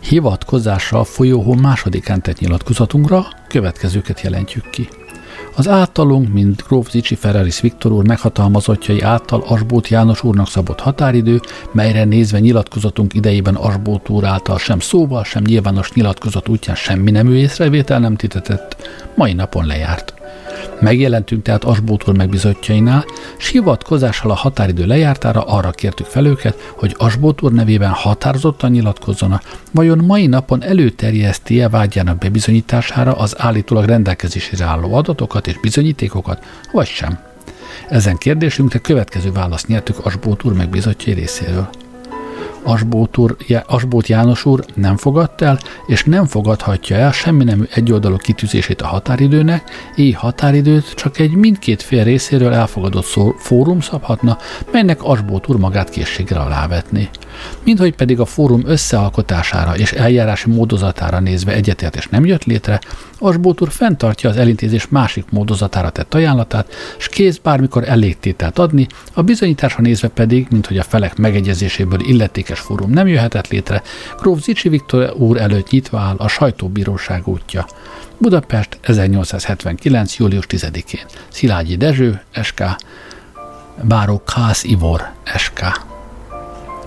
[0.01, 4.88] Hivatkozással folyóhó másodikán tett nyilatkozatunkra következőket jelentjük ki.
[5.57, 11.40] Az általunk, mint Gróf Zicsi Ferraris Viktor úr meghatalmazottjai által Asbót János úrnak szabott határidő,
[11.72, 17.35] melyre nézve nyilatkozatunk idejében Asbót úr által sem szóval, sem nyilvános nyilatkozat útján semmi nemű
[17.35, 18.77] észrevétel nem titetett,
[19.14, 20.17] mai napon lejárt.
[20.81, 23.05] Megjelentünk tehát Asbótor megbizotjainál,
[23.37, 29.99] s hivatkozással a határidő lejártára arra kértük fel őket, hogy Asbótor nevében határozottan nyilatkozzanak, vajon
[29.99, 37.19] mai napon előterjeszti-e vágyának bebizonyítására az állítólag rendelkezésére álló adatokat és bizonyítékokat, vagy sem.
[37.88, 41.69] Ezen kérdésünkre következő választ nyertük Asbót úr megbizotjai részéről.
[42.68, 48.16] Asbót, úr, Asbót János úr nem fogadta el, és nem fogadhatja el semmi nem egyoldalú
[48.16, 54.38] kitűzését a határidőnek, így határidőt csak egy mindkét fél részéről elfogadott szó, fórum szabhatna,
[54.72, 57.09] melynek Asbót úr magát készségre alávetni.
[57.64, 62.81] Mindhogy pedig a fórum összealkotására és eljárási módozatára nézve egyetértés nem jött létre,
[63.18, 69.22] Asbót úr fenntartja az elintézés másik módozatára tett ajánlatát, s kész bármikor elégtételt adni, a
[69.22, 73.83] bizonyításra nézve pedig, mint hogy a felek megegyezéséből illetékes fórum nem jöhetett létre,
[74.21, 77.66] Gróf Zicsi Viktor úr előtt nyitva áll a sajtóbíróság útja.
[78.18, 80.16] Budapest 1879.
[80.16, 81.05] július 10-én.
[81.29, 82.64] Szilágyi Dezső, SK,
[83.83, 85.61] Báró Kász Ivor, SK.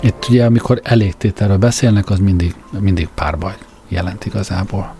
[0.00, 3.54] Itt ugye, amikor elégtételről beszélnek, az mindig, mindig párbaj
[3.88, 4.94] jelent igazából.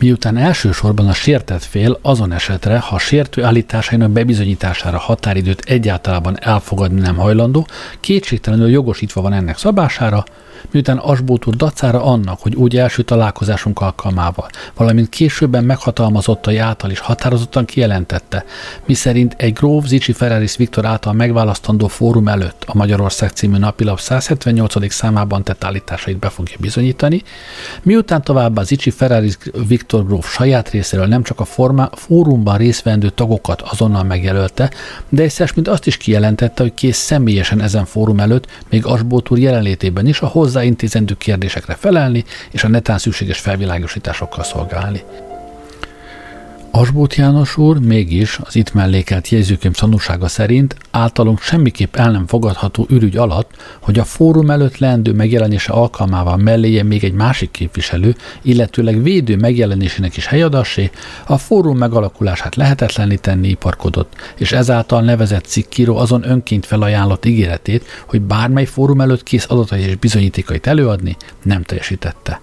[0.00, 7.00] Miután elsősorban a sértett fél azon esetre, ha a sértő állításainak bebizonyítására határidőt egyáltalán elfogadni
[7.00, 7.66] nem hajlandó,
[8.00, 10.24] kétségtelenül jogosítva van ennek szabására,
[10.70, 16.98] miután Asbót úr dacára annak, hogy úgy első találkozásunk alkalmával, valamint későbben meghatalmazottai által is
[16.98, 18.44] határozottan kijelentette,
[18.86, 24.92] miszerint egy Gróf Zicsi Ferraris Viktor által megválasztandó fórum előtt a Magyarország című napilap 178.
[24.92, 27.22] számában tett állításait be fogja bizonyítani,
[27.82, 29.36] miután továbbá Zicsi Ferraris
[29.68, 34.70] Viktor Gróf saját részéről nem csak a forma, fórumban részvendő tagokat azonnal megjelölte,
[35.08, 39.38] de egyszer mint azt is kijelentette, hogy kész személyesen ezen fórum előtt, még Asbót úr
[39.38, 45.02] jelenlétében is a hozzáintézendő kérdésekre felelni és a netán szükséges felvilágosításokkal szolgálni.
[46.76, 52.86] Asbót János úr mégis az itt mellékelt jegyzőkönyv tanúsága szerint általunk semmiképp el nem fogadható
[52.88, 59.02] ürügy alatt, hogy a fórum előtt leendő megjelenése alkalmával melléje még egy másik képviselő, illetőleg
[59.02, 60.90] védő megjelenésének is helyadassé,
[61.26, 68.64] a fórum megalakulását lehetetleníteni iparkodott, és ezáltal nevezett cikkíró azon önként felajánlott ígéretét, hogy bármely
[68.64, 72.40] fórum előtt kész adatai és bizonyítékait előadni, nem teljesítette.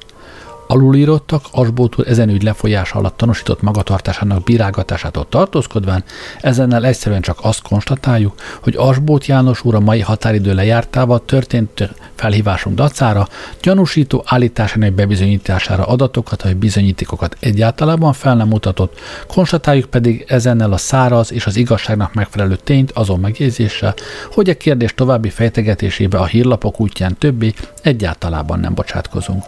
[0.72, 6.04] Alulírottak Asbótól ezen ügy lefolyása alatt tanúsított magatartásának bírágatásától tartózkodván,
[6.42, 12.76] ezennel egyszerűen csak azt konstatáljuk, hogy Asbót János úr a mai határidő lejártával történt felhívásunk
[12.76, 13.28] dacára,
[13.62, 21.32] gyanúsító állításának bebizonyítására adatokat vagy bizonyítékokat egyáltalában fel nem mutatott, konstatáljuk pedig ezennel a száraz
[21.32, 23.94] és az igazságnak megfelelő tényt azon megjegyzéssel,
[24.32, 29.44] hogy a kérdés további fejtegetésébe a hírlapok útján többé egyáltalában nem bocsátkozunk.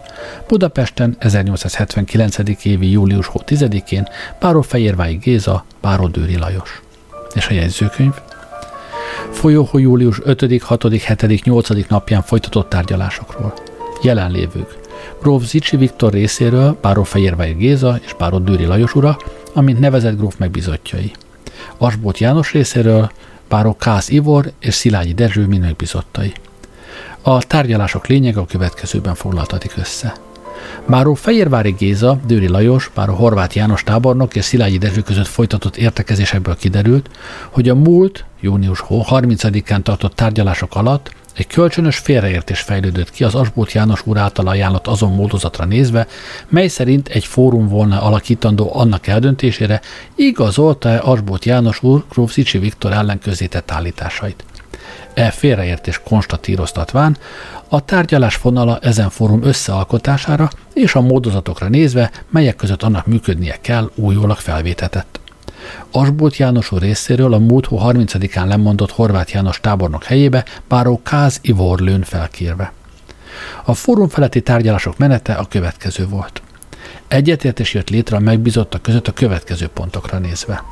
[0.48, 2.38] Budapesten 1879.
[2.64, 4.08] évi július 10-én
[4.40, 6.82] Báró Fehérvái Géza, Báró Dőri Lajos.
[7.34, 8.14] És a jegyzőkönyv?
[9.32, 11.88] Folyóhó július 5., 6., 7., 8.
[11.88, 13.54] napján folytatott tárgyalásokról.
[14.02, 14.80] Jelenlévők.
[15.22, 19.18] Gróf Zicsi Viktor részéről Báró Fehérvái Géza és Báró Dőri Lajos ura,
[19.54, 21.12] amint nevezett gróf megbizotjai.
[21.78, 23.12] Asbót János részéről
[23.48, 26.34] Báró Kász Ivor és Szilágyi Dezső mind megbizottai.
[27.22, 30.14] A tárgyalások lényege a következőben foglaltatik össze.
[30.88, 36.56] Báró Fehérvári Géza, Dőri Lajos, báró Horváth János tábornok és Szilágyi Dezső között folytatott értekezésekből
[36.56, 37.10] kiderült,
[37.50, 43.72] hogy a múlt június 30-án tartott tárgyalások alatt egy kölcsönös félreértés fejlődött ki az Asbót
[43.72, 46.08] János úr által ajánlott azon módozatra nézve,
[46.50, 49.82] mely szerint egy fórum volna alakítandó annak eldöntésére,
[50.16, 54.44] igazolta-e Asbót János úr Gróf Viktor ellen közétett állításait.
[55.14, 57.18] E félreértés konstatíroztatván
[57.68, 63.92] a tárgyalás fonala ezen fórum összealkotására és a módozatokra nézve, melyek között annak működnie kell,
[63.96, 65.20] újólag felvétetett.
[65.92, 71.40] Asbolt János úr részéről a múlt hó 30-án lemondott Horváth János tábornok helyébe báró Káz
[71.42, 72.74] Ivor lőn felkérve.
[73.64, 76.42] A fórum feletti tárgyalások menete a következő volt.
[77.08, 80.64] Egyetértés jött létre a megbizottak között a következő pontokra nézve.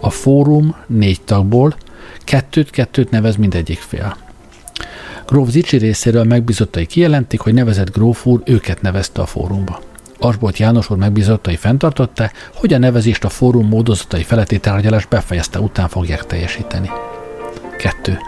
[0.00, 1.74] A fórum négy tagból
[2.24, 4.16] kettőt-kettőt nevez mindegyik fél.
[5.26, 9.80] Gróf Zicsi részéről megbizottai kijelentik, hogy nevezett gróf úr őket nevezte a fórumba.
[10.18, 15.88] Asbolt János úr megbízottai fenntartotta, hogy a nevezést a fórum módozatai feletti tárgyalás befejezte után
[15.88, 16.90] fogják teljesíteni.
[17.78, 18.18] 2.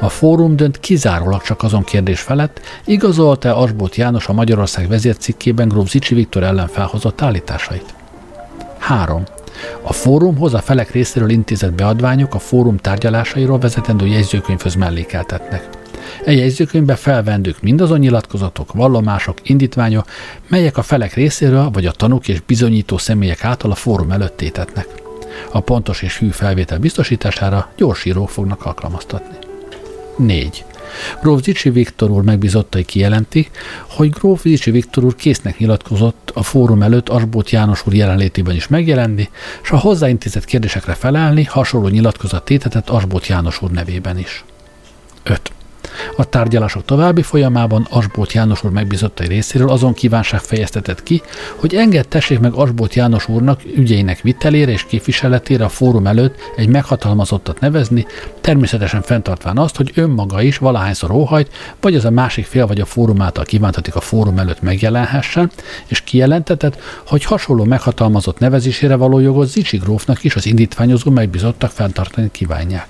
[0.00, 5.90] A fórum dönt kizárólag csak azon kérdés felett, igazolta-e Asbolt János a Magyarország vezércikkében Gróf
[5.90, 7.94] Zicsi Viktor ellen felhozott állításait?
[8.78, 9.22] 3.
[9.82, 15.68] A fórumhoz a felek részéről intézett beadványok a fórum tárgyalásairól vezetendő jegyzőkönyvhöz mellékeltetnek.
[16.24, 20.06] E jegyzőkönyvbe felvendük mindazon nyilatkozatok, vallomások, indítványok,
[20.48, 24.86] melyek a felek részéről vagy a tanúk és bizonyító személyek által a fórum előtt tétetnek.
[25.52, 29.36] A pontos és hű felvétel biztosítására gyorsírók fognak alkalmaztatni.
[30.16, 30.64] 4.
[31.22, 33.50] Gróf Zicsi Viktor úr megbizottai kijelentik,
[33.88, 38.68] hogy Gróf Zicsi Viktor úr késznek nyilatkozott a fórum előtt Asbót János úr jelenlétében is
[38.68, 39.28] megjelenni,
[39.62, 44.44] és a hozzáintézett kérdésekre felelni hasonló nyilatkozat tétetett Asbót János úr nevében is.
[45.22, 45.52] 5.
[46.16, 51.22] A tárgyalások további folyamában Asbót János úr megbízottai részéről azon kívánság fejeztetett ki,
[51.56, 57.60] hogy engedtessék meg Asbót János úrnak ügyeinek vitelére és képviseletére a fórum előtt egy meghatalmazottat
[57.60, 58.06] nevezni,
[58.40, 62.84] természetesen fenntartván azt, hogy önmaga is valahányszor óhajt, vagy az a másik fél vagy a
[62.84, 65.50] fórum által kívántatik a fórum előtt megjelenhessen,
[65.86, 72.28] és kijelentetett, hogy hasonló meghatalmazott nevezésére való jogot Zicsi grófnak is az indítványozó megbízottak fenntartani
[72.30, 72.86] kívánják.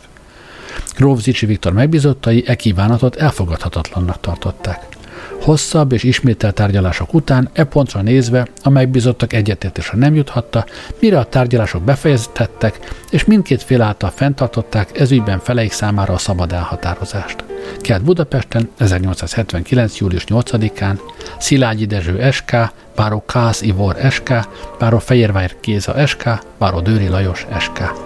[0.96, 4.86] Gróf Zicsi Viktor megbízottai e kívánatot elfogadhatatlannak tartották.
[5.42, 10.64] Hosszabb és ismételt tárgyalások után e pontra nézve a megbízottak egyetértésre nem juthatta,
[11.00, 12.78] mire a tárgyalások befejeztettek,
[13.10, 17.44] és mindkét fél által fenntartották ezügyben feleik számára a szabad elhatározást.
[17.80, 19.98] Kelt Budapesten 1879.
[19.98, 20.98] július 8-án
[21.38, 22.52] Szilágyi Dezső SK,
[22.96, 24.32] Báró Kász Ivor SK,
[24.78, 26.28] Báró Fehérvár Géza SK,
[26.58, 28.05] Báró Dőri Lajos SK.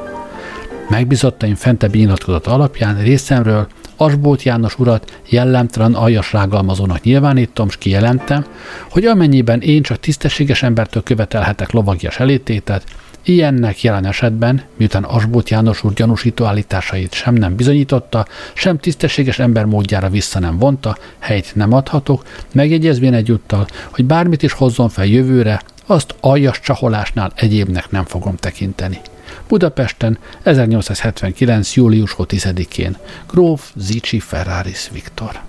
[0.90, 8.46] Megbizottaim fentebbi nyilatkozat alapján részemről Asbót János urat jellemtelen aljas rágalmazónak nyilvánítom, s kijelentem,
[8.90, 12.84] hogy amennyiben én csak tisztességes embertől követelhetek lovagias elététet,
[13.24, 19.64] Ilyennek jelen esetben, miután Asbót János úr gyanúsító állításait sem nem bizonyította, sem tisztességes ember
[19.64, 25.62] módjára vissza nem vonta, helyt nem adhatok, megjegyezvén egyúttal, hogy bármit is hozzon fel jövőre,
[25.86, 29.00] azt aljas csaholásnál egyébnek nem fogom tekinteni.
[29.48, 31.74] Budapesten 1879.
[31.74, 35.40] július 10-én Gróf Zicsi Ferraris Viktor.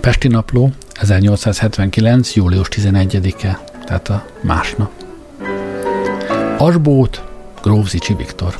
[0.00, 2.34] Pesti Napló 1879.
[2.34, 5.03] július 11-e, tehát a másnap.
[6.64, 7.22] Asbót,
[7.62, 8.58] Gróf Viktor.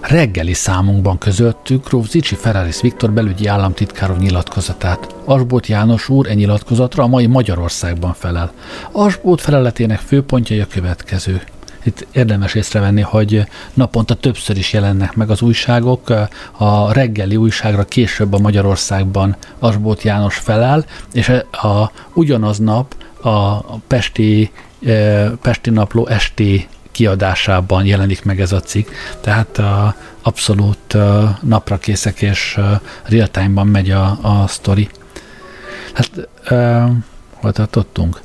[0.00, 5.14] Reggeli számunkban közöttük Gróf Zicsi Ferraris Viktor belügyi államtitkárok nyilatkozatát.
[5.24, 8.52] Asbót János úr e nyilatkozatra a mai Magyarországban felel.
[8.92, 11.42] Asbót feleletének főpontjai a következő.
[11.84, 16.10] Itt érdemes észrevenni, hogy naponta többször is jelennek meg az újságok.
[16.52, 24.50] A reggeli újságra később a Magyarországban Asbót János felel, és a, ugyanaz nap a Pesti
[25.42, 28.88] Pesti Napló esti kiadásában jelenik meg ez a cikk,
[29.20, 32.58] tehát a, abszolút a, napra készek, és
[33.02, 34.88] real time-ban megy a, a sztori.
[35.92, 36.10] Hát,
[36.50, 36.90] uh,
[37.32, 38.20] hol tartottunk?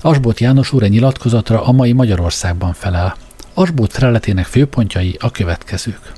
[0.00, 3.16] Asbót János úr egy nyilatkozatra a mai Magyarországban felel.
[3.54, 6.12] Asbót feleletének főpontjai a következők.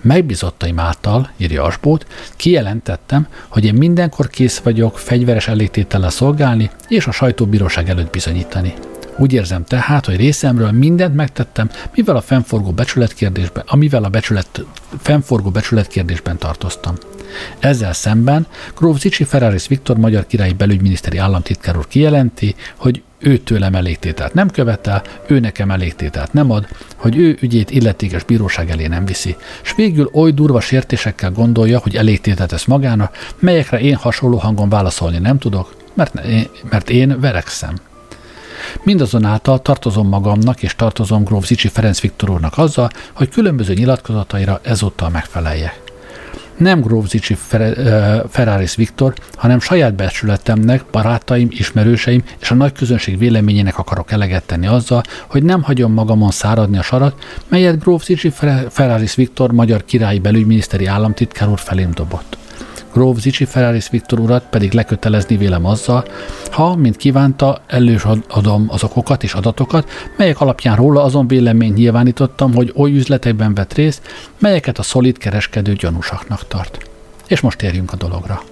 [0.00, 2.06] Megbizottaim által, írja Asbót,
[2.36, 8.74] kijelentettem, hogy én mindenkor kész vagyok fegyveres elégtétellel szolgálni és a sajtóbíróság előtt bizonyítani.
[9.18, 14.64] Úgy érzem tehát, hogy részemről mindent megtettem, mivel a fennforgó becsületkérdésben, amivel a becsület,
[15.00, 16.94] fennforgó becsületkérdésben tartoztam.
[17.58, 18.46] Ezzel szemben
[18.76, 24.50] Gróf Zicsi Ferraris Viktor magyar királyi belügyminiszteri államtitkár úr kijelenti, hogy ő tőlem elégtételt nem
[24.50, 29.74] követel, ő nekem elégtételt nem ad, hogy ő ügyét illetékes bíróság elé nem viszi, s
[29.74, 35.38] végül oly durva sértésekkel gondolja, hogy elégtételt tesz magának, melyekre én hasonló hangon válaszolni nem
[35.38, 36.14] tudok, mert,
[36.70, 37.74] mert én verekszem.
[38.82, 45.08] Mindazonáltal tartozom magamnak és tartozom Gróf Zicsi Ferenc Viktor úrnak azzal, hogy különböző nyilatkozataira ezúttal
[45.08, 45.84] megfeleljek.
[46.56, 47.36] Nem Gróf Zicsi
[48.28, 54.66] Ferraris Viktor, hanem saját becsületemnek, barátaim, ismerőseim és a nagy közönség véleményének akarok eleget tenni
[54.66, 58.32] azzal, hogy nem hagyom magamon száradni a sarat, melyet Gróf Zicsi
[58.70, 62.36] Ferraris Viktor magyar királyi belügyminiszteri államtitkár úr felém dobott.
[62.96, 66.04] Gróf Zicsi Ferraris Viktor urat pedig lekötelezni vélem azzal,
[66.50, 72.72] ha, mint kívánta, előadom az okokat és adatokat, melyek alapján róla azon véleményt nyilvánítottam, hogy
[72.76, 74.02] oly üzletekben vett részt,
[74.38, 76.88] melyeket a szolid kereskedő gyanúsaknak tart.
[77.26, 78.42] És most térjünk a dologra.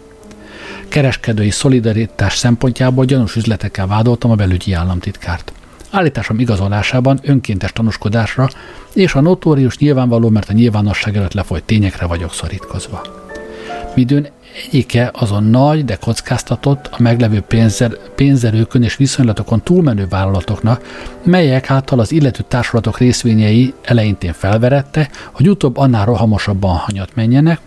[0.89, 5.53] Kereskedői szolidaritás szempontjából gyanús üzletekkel vádoltam a belügyi államtitkárt.
[5.91, 8.49] Állításom igazolásában önkéntes tanúskodásra
[8.93, 13.24] és a notórius nyilvánvaló, mert a nyilvánosság előtt lefolyt tényekre vagyok szorítkozva
[13.95, 14.29] midőn
[14.67, 21.99] egyike azon nagy, de kockáztatott, a meglevő pénzer, pénzerőkön és viszonylatokon túlmenő vállalatoknak, melyek által
[22.01, 27.61] az illető társulatok részvényei eleintén felverette, hogy utóbb annál rohamosabban hanyat menjenek,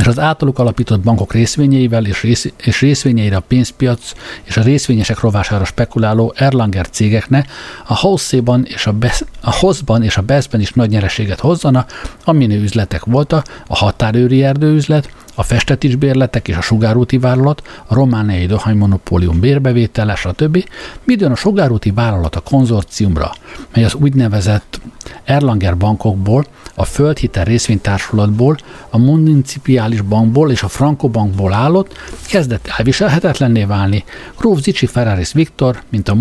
[0.00, 4.12] és az általuk alapított bankok részvényeivel és, rész, és részvényeire a pénzpiac
[4.42, 7.50] és a részvényesek rovására spekuláló Erlanger cégeknek
[7.86, 11.86] a Hosszéban és a, Bes, a Hosszban és a Beszben is nagy nyereséget hozzana,
[12.24, 15.10] amin üzletek voltak, a határőri erdőüzlet,
[15.40, 20.64] a festetics bérletek és a sugárúti vállalat, a romániai dohánymonopólium bérbevétele, stb.,
[21.04, 23.32] midőn a sugárúti vállalat a konzorciumra,
[23.74, 24.80] mely az úgynevezett
[25.24, 28.56] Erlanger bankokból, a Földhitel részvénytársulatból,
[28.90, 34.04] a Municipiális bankból és a Franco bankból állott, kezdett elviselhetetlenné válni.
[34.38, 36.16] Gróf Zicsi Ferraris Viktor, mint a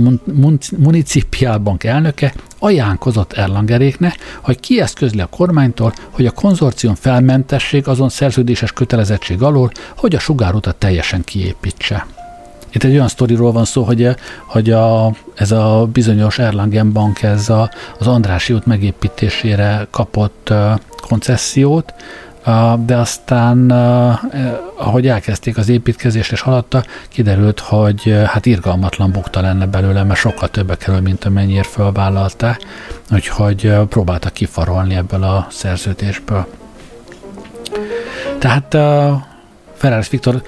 [0.77, 8.71] Municipiál bank elnöke, ajánlkozott Erlangeréknek, hogy kieszközli a kormánytól, hogy a konzorcium felmentesség azon szerződéses
[9.09, 12.05] kötelezettség alól, hogy a sugárutat teljesen kiépítse.
[12.71, 17.49] Itt egy olyan sztoriról van szó, hogy, hogy a, ez a bizonyos Erlangen Bank ez
[17.49, 20.53] a, az Andrási út megépítésére kapott
[21.07, 21.93] koncesziót,
[22.85, 24.13] de aztán, uh,
[24.77, 30.49] ahogy elkezdték az építkezést és haladta, kiderült, hogy hát irgalmatlan bukta lenne belőle, mert sokkal
[30.49, 32.59] többe kerül, mint amennyire fölvállalták,
[33.11, 36.45] úgyhogy próbáltak kifarolni ebből a szerződésből.
[38.39, 39.21] Tehát uh,
[39.73, 40.41] Ferenc Viktor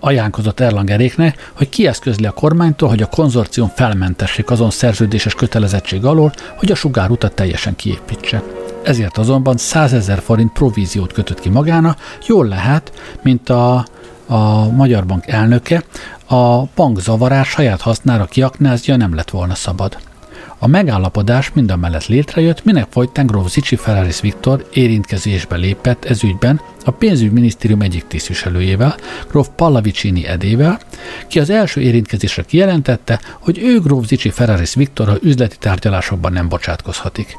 [0.00, 6.70] ajánlkozott Erlangeréknek, hogy kieszközli a kormánytól, hogy a konzorcium felmentessék azon szerződéses kötelezettség alól, hogy
[6.70, 8.42] a sugárutat teljesen kiépítse.
[8.82, 11.96] Ezért azonban 100 ezer forint províziót kötött ki magána,
[12.26, 12.92] jól lehet,
[13.22, 13.86] mint a,
[14.26, 15.84] a Magyar Bank elnöke,
[16.28, 19.96] a bank zavarás saját hasznára kiaknázja nem lett volna szabad.
[20.62, 26.24] A megállapodás mind a mellett létrejött, minek folytán Gróf Zicsi Ferraris Viktor érintkezésbe lépett ez
[26.24, 28.96] ügyben a pénzügyminisztérium egyik tisztviselőjével,
[29.28, 30.80] Gróf Pallavicini edével,
[31.26, 37.36] ki az első érintkezésre kijelentette, hogy ő Gróf Zicsi Ferraris a üzleti tárgyalásokban nem bocsátkozhatik.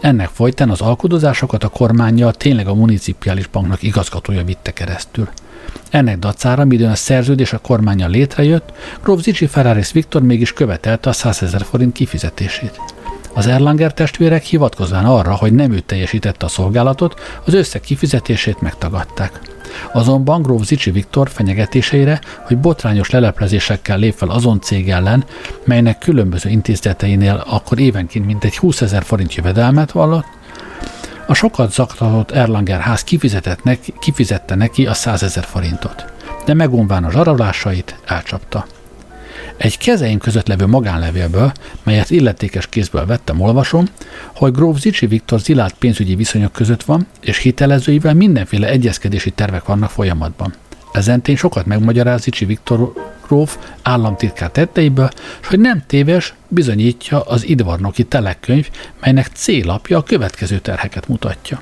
[0.00, 5.28] Ennek folytán az alkudozásokat a kormányjal tényleg a municipiális banknak igazgatója vitte keresztül.
[5.90, 11.12] Ennek dacára, midőn a szerződés a kormánya létrejött, Gróf Zicsi Ferraris Viktor mégis követelte a
[11.12, 12.80] 100 ezer forint kifizetését.
[13.34, 19.40] Az Erlanger testvérek hivatkozván arra, hogy nem ő teljesítette a szolgálatot, az összeg kifizetését megtagadták.
[19.92, 25.24] Azonban Gróf Zicsi Viktor fenyegetéseire, hogy botrányos leleplezésekkel lép fel azon cég ellen,
[25.64, 30.26] melynek különböző intézeteinél akkor évenként mintegy 20 ezer forint jövedelmet vallott,
[31.30, 36.04] a sokat zaktatott Erlanger ház kifizetett neki, kifizette neki a 100 ezer forintot,
[36.44, 38.66] de megunván a zsarolásait elcsapta.
[39.56, 41.52] Egy kezeim között levő magánlevélből,
[41.82, 43.86] melyet illetékes kézből vettem, olvasom,
[44.34, 49.90] hogy Gróf Zicsi Viktor zilált pénzügyi viszonyok között van, és hitelezőivel mindenféle egyezkedési tervek vannak
[49.90, 50.54] folyamatban.
[50.92, 52.92] Ezentén sokat megmagyaráz Zicsi Viktor
[53.30, 55.10] gróf államtitkár tetteiből,
[55.40, 58.70] és hogy nem téves, bizonyítja az idvarnoki telekönyv,
[59.00, 61.60] melynek célapja a következő terheket mutatja.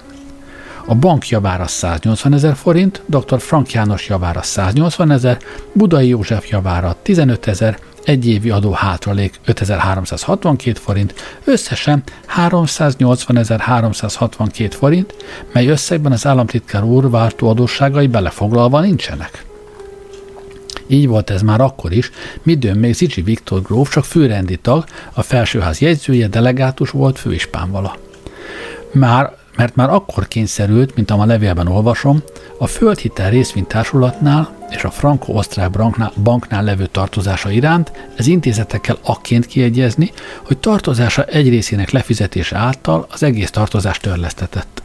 [0.87, 3.41] A bank javára 180 ezer forint, dr.
[3.41, 5.39] Frank János javára 180 ezer,
[5.73, 11.15] Budai József javára 15 ezer, egy évi adó hátralék 5362 forint,
[11.45, 12.03] összesen
[12.37, 15.15] 380.362 forint,
[15.53, 19.47] mely összegben az államtitkár úr váltó adósságai belefoglalva nincsenek.
[20.89, 22.11] Így volt ez már akkor is,
[22.43, 27.97] midőn még Zicsi Viktor gróf csak főrendi tag, a felsőház jegyzője, delegátus volt, főispánvala.
[28.93, 32.23] Már mert már akkor kényszerült, mint a levélben olvasom,
[32.59, 40.13] a földhitel részvénytársulatnál és a franco-osztrák banknál, banknál levő tartozása iránt, ez intézetekkel akként kiegyezni,
[40.43, 44.78] hogy tartozása egy részének lefizetése által az egész tartozás törlesztetett.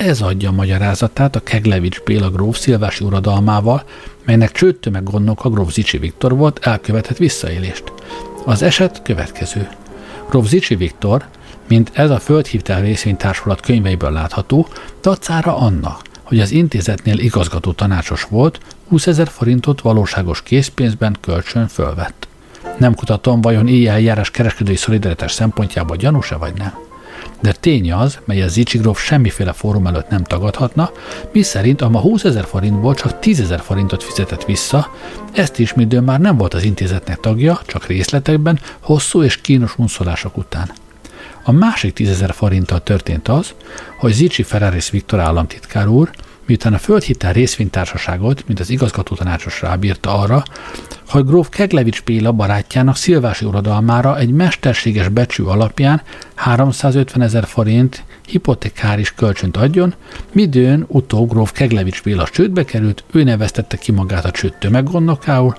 [0.00, 3.82] Ez adja a magyarázatát a Keglevics Béla gróf szilvási uradalmával,
[4.24, 7.92] melynek csőttömeg gondnok a gróf Zicsi Viktor volt, elkövetett visszaélést.
[8.44, 9.68] Az eset következő.
[10.28, 11.24] Gróf Zicsi Viktor,
[11.68, 14.68] mint ez a Földhívtel részvénytársulat könyveiből látható,
[15.02, 22.28] dacára annak, hogy az intézetnél igazgató tanácsos volt, 20 ezer forintot valóságos készpénzben kölcsön fölvett.
[22.78, 26.88] Nem kutatom, vajon ilyen eljárás kereskedői szolidaritás szempontjából gyanús-e vagy nem.
[27.40, 30.90] De tény az, mely a Zicsigrov semmiféle fórum előtt nem tagadhatna,
[31.32, 34.94] mi szerint a ma 20 ezer forintból csak 10 ezer forintot fizetett vissza,
[35.32, 40.36] ezt is midőn már nem volt az intézetnek tagja, csak részletekben, hosszú és kínos unszolások
[40.36, 40.70] után.
[41.44, 43.54] A másik 10 ezer forinttal történt az,
[43.98, 46.10] hogy Zicsi Ferraris Viktor államtitkár úr,
[46.50, 50.42] miután a Földhitel részvénytársaságot, mint az igazgató tanácsos rábírta arra,
[51.08, 56.02] hogy gróf Keglevics Béla barátjának szilvási uradalmára egy mesterséges becsű alapján
[56.34, 59.94] 350 ezer forint hipotekáris kölcsönt adjon,
[60.32, 65.54] midőn utóbb gróf Keglevics Béla csődbe került, ő neveztette ki magát a csőd tömeggondnokául,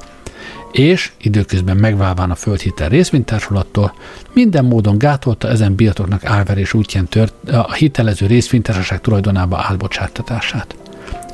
[0.72, 3.94] és időközben megválván a földhitel részvénytársulattól
[4.34, 10.76] minden módon gátolta ezen birtoknak álverés útján tört a hitelező részvénytársaság tulajdonába álbocsáttatását.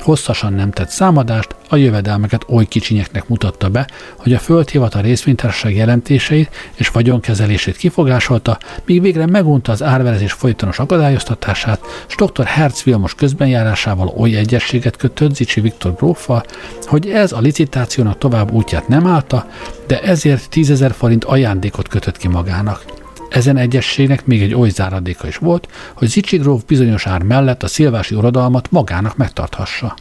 [0.02, 6.50] Hosszasan nem tett számadást, a jövedelmeket oly kicsinyeknek mutatta be, hogy a földhivatal részvénytársaság jelentéseit
[6.74, 12.44] és vagyonkezelését kifogásolta, míg végre megunta az árverezés folytonos akadályoztatását, és dr.
[12.44, 16.44] Herz Vilmos közbenjárásával oly egyességet kötött Zicsi Viktor gróffal,
[16.84, 19.46] hogy ez a licitációnak tovább útját nem állta,
[19.86, 22.97] de ezért 10 forint ajándékot kötött ki magának.
[23.28, 27.66] Ezen egyességnek még egy oly záradéka is volt, hogy Zicsi gróf bizonyos ár mellett a
[27.66, 29.94] szilvási uradalmat magának megtarthassa.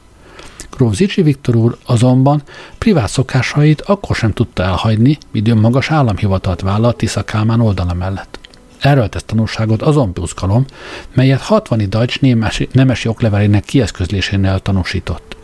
[0.71, 2.43] Gróf Zicsi Viktor úr azonban
[2.77, 8.39] privát szokásait akkor sem tudta elhagyni, midőn magas államhivatalt vállalt Tisza Kálmán oldala mellett.
[8.79, 10.65] Erről tesz tanulságot azon buszkalom,
[11.13, 15.36] melyet 60 Dajcs nemesi, nemesi oklevelének kieszközlésénél tanúsított.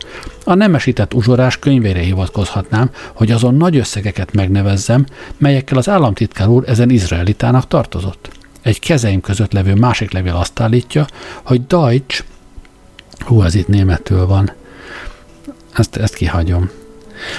[0.44, 5.06] A nemesített uzsorás könyvére hivatkozhatnám, hogy azon nagy összegeket megnevezzem,
[5.36, 8.30] melyekkel az államtitkár úr ezen izraelitának tartozott.
[8.62, 11.06] Egy kezeim között levő másik levél azt állítja,
[11.42, 12.24] hogy Deutsch,
[13.18, 14.52] hú, ez itt németül van,
[15.72, 16.70] ezt, ezt kihagyom.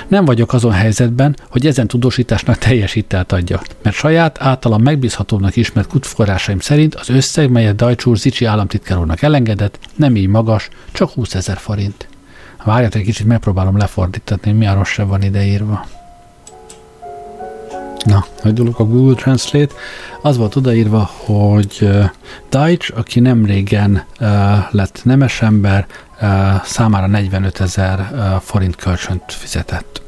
[0.08, 5.88] Nem vagyok azon helyzetben, hogy ezen tudósításnak teljes hitelt adja, mert saját általam megbízhatóbbnak ismert
[5.88, 11.10] kutforrásaim szerint az összeg, melyet Deutsch úr Zicsi államtitkár úrnak elengedett, nem így magas, csak
[11.10, 12.08] 20 ezer forint.
[12.66, 15.86] Várját egy kicsit, megpróbálom lefordítatni, mi a rossz van ideírva.
[18.04, 19.74] Na, hagyulok a Google Translate.
[20.22, 22.06] Az volt odaírva, hogy uh,
[22.50, 24.28] Deutsch, aki nem régen uh,
[24.72, 25.86] lett nemesember,
[26.22, 30.02] uh, számára 45 ezer uh, forint kölcsönt fizetett.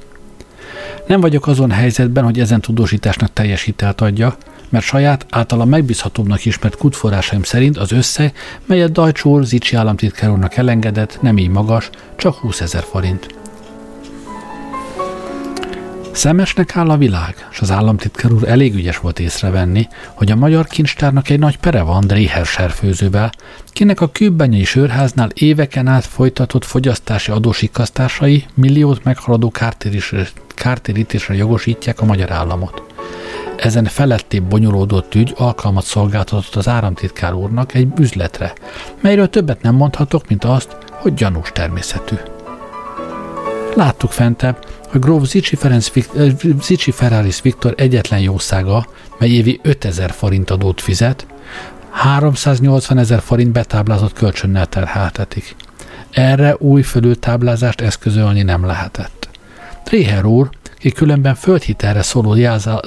[1.08, 4.36] Nem vagyok azon helyzetben, hogy ezen tudósításnak teljes hitelt adja,
[4.70, 8.34] mert saját általa megbízhatóbbnak ismert kutforrásaim szerint az összeg,
[8.66, 13.36] melyet Dajcs úr Zicsi államtitkár úrnak elengedett, nem így magas, csak 20 ezer forint.
[16.18, 20.68] Szemesnek áll a világ, és az államtitkár úr elég ügyes volt észrevenni, hogy a magyar
[20.68, 23.32] kincstárnak egy nagy pere van Dréher serfőzővel,
[23.68, 29.52] kinek a kőbenyei sörháznál éveken át folytatott fogyasztási adósikasztásai milliót meghaladó
[30.56, 32.84] kártérítésre jogosítják a magyar államot.
[33.58, 38.54] Ezen feletté bonyolódott ügy alkalmat szolgáltatott az áramtitkár úrnak egy üzletre,
[39.02, 42.16] melyről többet nem mondhatok, mint azt, hogy gyanús természetű.
[43.76, 45.58] Láttuk fentebb, hogy gróf Zicsi,
[46.62, 48.86] Zicsi Ferraris Viktor egyetlen jószága,
[49.20, 51.26] mely évi 5000 forint adót fizet,
[51.92, 55.56] 380 ezer forint betáblázott kölcsönnel terheltetik.
[56.12, 59.30] Erre új fölültáblázást eszközölni nem lehetett.
[59.84, 60.50] Tréher úr
[60.80, 62.36] ki különben földhitelre szóló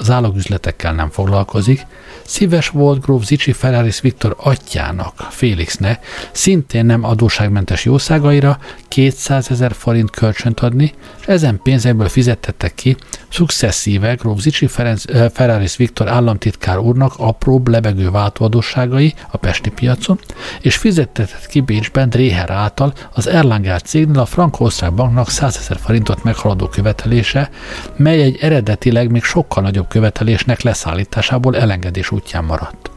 [0.01, 1.85] zálogüzletekkel nem foglalkozik,
[2.25, 10.09] szíves volt gróf Zicsi Ferraris Viktor atyának, Félixnek, szintén nem adóságmentes jószágaira 200 ezer forint
[10.09, 12.95] kölcsönt adni, és ezen pénzekből fizettettek ki
[13.29, 20.19] szukszesszíve gróf Zicsi Ferenc, Ferraris Viktor államtitkár úrnak apró lebegő váltóadóságai a Pesti piacon,
[20.61, 26.23] és fizettetett ki Bécsben Dréher által az Erlanger cégnél a Frank-Osztrák banknak 100 ezer forintot
[26.23, 27.49] meghaladó követelése,
[27.95, 32.91] mely egy eredetileg még sokkal nagyobb követelésnek leszállításából elengedés útján maradt.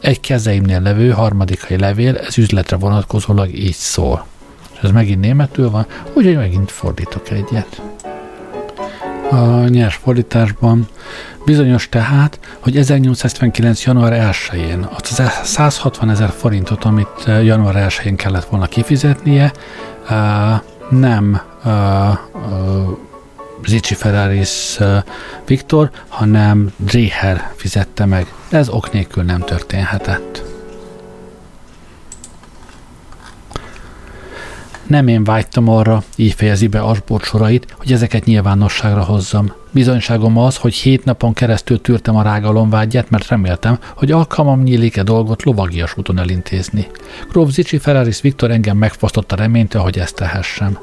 [0.00, 4.26] Egy kezeimnél levő harmadikai levél ez üzletre vonatkozólag így szól.
[4.72, 7.82] És ez megint németül van, úgyhogy megint fordítok egyet.
[9.30, 10.88] A nyers fordításban
[11.44, 13.84] bizonyos tehát, hogy 1879.
[13.84, 14.96] január 1-én a
[15.44, 19.52] 160 ezer forintot, amit január 1-én kellett volna kifizetnie,
[20.88, 21.40] nem
[23.62, 24.78] Ricci Ferraris
[25.46, 28.34] Viktor, hanem Dreher fizette meg.
[28.50, 30.44] Ez ok nélkül nem történhetett.
[34.86, 39.52] Nem én vágytam arra, így fejezi be Asbort sorait, hogy ezeket nyilvánosságra hozzam.
[39.70, 45.42] Bizonyságom az, hogy hét napon keresztül tűrtem a rágalomvágyát, mert reméltem, hogy alkalmam nyílik-e dolgot
[45.42, 46.86] lovagias úton elintézni.
[47.28, 50.78] Gróf Zicsi Ferraris Viktor engem megfosztotta reménytől, hogy ezt tehessem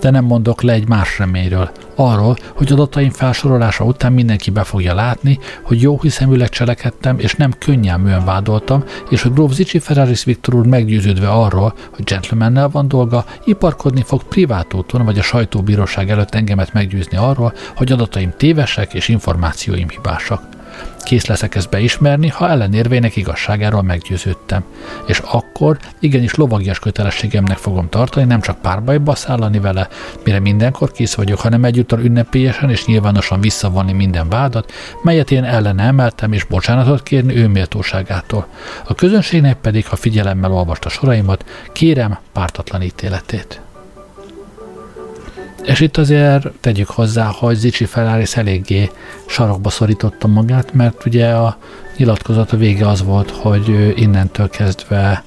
[0.00, 1.70] de nem mondok le egy más reményről.
[1.94, 7.52] Arról, hogy adataim felsorolása után mindenki be fogja látni, hogy jó hiszeműleg cselekedtem, és nem
[7.58, 13.24] könnyelműen vádoltam, és hogy Gróf Zicsi Ferraris Viktor úr meggyőződve arról, hogy gentlemannel van dolga,
[13.44, 19.08] iparkodni fog privát úton vagy a sajtóbíróság előtt engemet meggyőzni arról, hogy adataim tévesek és
[19.08, 20.57] információim hibásak.
[21.02, 24.64] Kész leszek ezt beismerni, ha ellenérvének igazságáról meggyőződtem.
[25.06, 29.88] És akkor igenis lovagias kötelességemnek fogom tartani, nem csak párbajba szállani vele,
[30.24, 34.72] mire mindenkor kész vagyok, hanem egyúttal ünnepélyesen és nyilvánosan visszavonni minden vádat,
[35.02, 38.46] melyet én ellene emeltem, és bocsánatot kérni ő méltóságától.
[38.84, 43.60] A közönségnek pedig, ha figyelemmel olvasta soraimat, kérem pártatlan ítéletét.
[45.68, 48.90] És itt azért tegyük hozzá, hogy Zicsi Ferraris eléggé
[49.26, 51.56] sarokba szorította magát, mert ugye a
[51.96, 55.24] nyilatkozata vége az volt, hogy innentől kezdve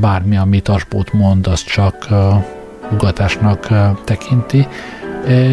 [0.00, 2.08] bármi, amit Asbót mond, az csak
[2.92, 3.68] ugatásnak
[4.04, 4.66] tekinti,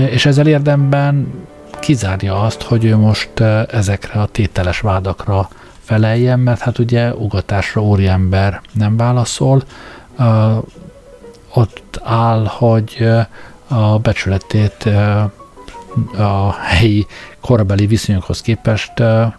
[0.09, 1.33] és ezzel érdemben
[1.79, 3.39] kizárja azt, hogy ő most
[3.71, 5.49] ezekre a tételes vádakra
[5.83, 9.63] feleljen, mert hát ugye ugatásra úriember nem válaszol,
[11.53, 13.07] ott áll, hogy
[13.67, 14.89] a becsületét
[16.17, 17.05] a helyi
[17.41, 18.93] korabeli viszonyokhoz képest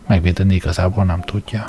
[0.06, 1.64] megvédeni igazából nem tudja.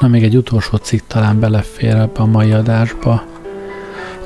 [0.00, 3.22] Na, még egy utolsó cikk talán belefér ebbe a mai adásba.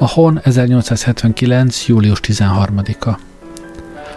[0.02, 1.86] A Hon 1879.
[1.86, 3.18] július 13-a.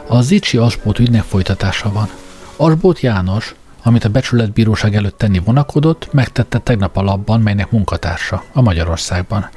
[0.08, 2.10] A Zicsi Asbót ügynek folytatása van.
[2.56, 8.62] Asbót János, amit a becsületbíróság előtt tenni vonakodott, megtette tegnap a labban, melynek munkatársa, a
[8.62, 9.50] Magyarországban.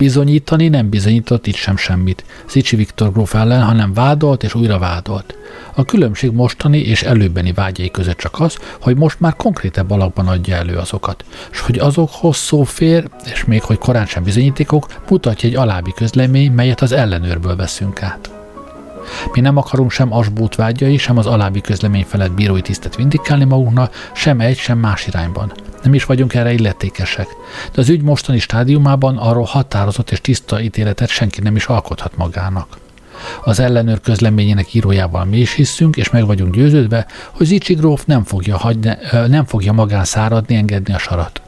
[0.00, 2.24] Bizonyítani nem bizonyított itt sem semmit.
[2.48, 5.36] Zicsi Viktor gróf ellen, hanem vádolt és újra vádolt.
[5.74, 10.56] A különbség mostani és előbbeni vágyai között csak az, hogy most már konkrétebb alakban adja
[10.56, 15.56] elő azokat, és hogy azokhoz szó fér, és még hogy korán sem bizonyítékok, mutatja egy
[15.56, 18.39] alábbi közlemény, melyet az ellenőrből veszünk át.
[19.32, 24.10] Mi nem akarunk sem asbót vágyai, sem az alábbi közlemény felett bírói tisztet vindikálni magunknak,
[24.14, 25.52] sem egy, sem más irányban.
[25.82, 27.26] Nem is vagyunk erre illetékesek.
[27.72, 32.78] De az ügy mostani stádiumában arról határozott és tiszta ítéletet senki nem is alkothat magának.
[33.44, 38.24] Az ellenőr közleményének írójával mi is hiszünk, és meg vagyunk győződve, hogy Zicsi gróf nem
[38.24, 38.96] fogja, hagyni,
[39.26, 41.42] nem fogja magán száradni, engedni a sarat.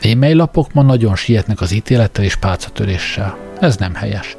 [0.00, 3.43] E-mail lapok ma nagyon sietnek az ítélettel és pálcatöréssel.
[3.60, 4.36] Ez nem helyes.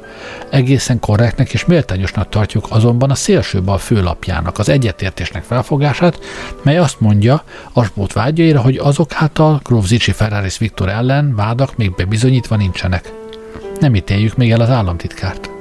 [0.50, 6.18] Egészen korrektnek és méltányosnak tartjuk azonban a szélső bal főlapjának az egyetértésnek felfogását,
[6.62, 7.42] mely azt mondja
[7.72, 13.12] Asbót vágyaira, hogy azok által Gróf Zicsi Ferraris Viktor ellen vádak még bebizonyítva nincsenek.
[13.80, 15.55] Nem ítéljük még el az államtitkárt.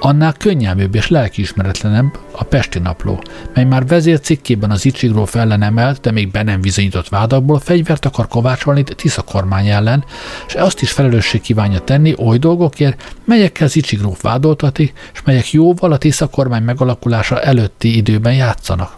[0.00, 3.22] Annál könnyelműbb és lelkiismeretlenebb a Pesti Napló,
[3.54, 8.28] mely már vezércikkében az Icsigróf ellen emelt, de még be nem bizonyított vádakból fegyvert akar
[8.28, 10.04] kovácsolni Tisza kormány ellen,
[10.46, 15.98] és azt is felelősség kívánja tenni oly dolgokért, melyekkel Zicsigróf vádoltati, és melyek jóval a
[15.98, 18.94] Tisza kormány megalakulása előtti időben játszanak.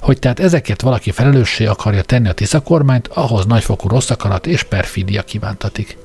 [0.00, 4.62] Hogy tehát ezeket valaki felelőssé akarja tenni a Tisza kormányt, ahhoz nagyfokú rossz akarat és
[4.62, 5.96] perfidia kívántatik.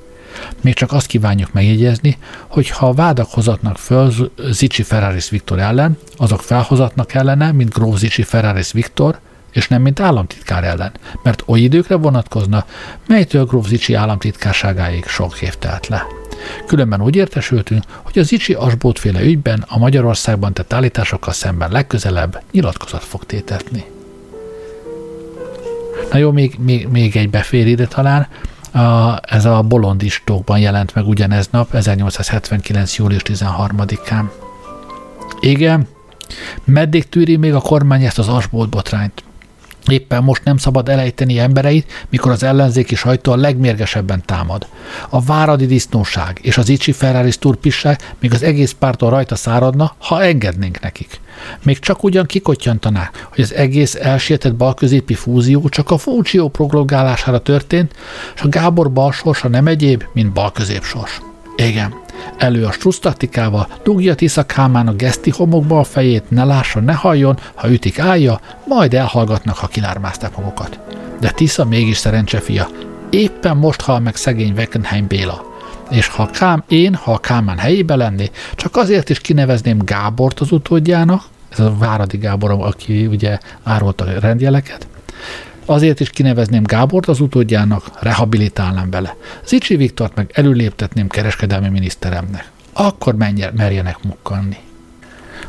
[0.60, 4.12] Még csak azt kívánjuk megjegyezni, hogy ha vádak hozatnak föl
[4.50, 9.18] Zicsi Ferraris Viktor ellen, azok felhozatnak ellene, mint Gróf Zicsi Ferraris Viktor,
[9.52, 12.64] és nem mint államtitkár ellen, mert oly időkre vonatkozna,
[13.06, 16.06] melytől Gróf Zicsi államtitkárságáig sok év telt le.
[16.66, 23.04] Különben úgy értesültünk, hogy a Zicsi Asbótféle ügyben a Magyarországban tett állításokkal szemben legközelebb nyilatkozat
[23.04, 23.84] fog tétetni.
[26.12, 28.28] Na jó, még, még, még egy befér ide talán.
[28.78, 32.96] A, ez a Bolondistókban jelent meg ugyanez nap, 1879.
[32.96, 34.24] július 13-án.
[35.40, 35.88] Igen,
[36.64, 39.22] meddig tűri még a kormány ezt az asbolt botrányt?
[39.88, 44.66] Éppen most nem szabad elejteni embereit, mikor az ellenzéki sajtó a legmérgesebben támad.
[45.08, 50.22] A váradi disznóság és az Icsi Ferrari turpisság még az egész párton rajta száradna, ha
[50.22, 51.20] engednénk nekik.
[51.62, 57.94] Még csak ugyan kikottyantanák, hogy az egész elsietett balközépi fúzió csak a Fúcsió prologálására történt,
[58.34, 61.20] és a Gábor balsorsa nem egyéb, mint balközépsors.
[61.56, 61.94] Igen,
[62.36, 66.92] Elő a strusz taktikával, dugja Tisza Kálmán a geszti homokba a fejét, ne lásson, ne
[66.92, 70.78] halljon, ha ütik állja, majd elhallgatnak, ha kilármázták magukat.
[71.20, 72.68] De Tisza mégis szerencse fia.
[73.10, 75.46] Éppen most hal meg szegény Weckenheim Béla.
[75.90, 80.52] És ha Kám, én, ha a Kálmán helyébe lenné, csak azért is kinevezném Gábort az
[80.52, 84.86] utódjának, ez a Váradi Gábor, aki ugye árulta a rendjeleket,
[85.68, 89.16] Azért is kinevezném Gábort az utódjának, rehabilitálnám bele.
[89.44, 92.50] Zicsi Viktort meg előléptetném kereskedelmi miniszteremnek.
[92.72, 94.56] Akkor menje, merjenek mukkanni.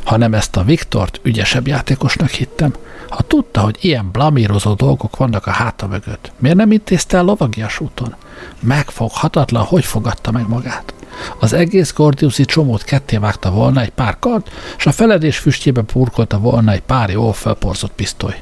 [0.03, 2.73] Ha nem ezt a Viktort ügyesebb játékosnak hittem,
[3.09, 7.79] ha tudta, hogy ilyen blamírozó dolgok vannak a háta mögött, miért nem intézte el lovagias
[7.79, 8.15] úton?
[8.59, 10.93] Megfoghatatlan, hogy fogadta meg magát.
[11.39, 14.43] Az egész Gordiuszi csomót ketté vágta volna egy pár kard,
[14.77, 18.41] és a feledés füstjébe purkolta volna egy pár jól felporzott pisztoly.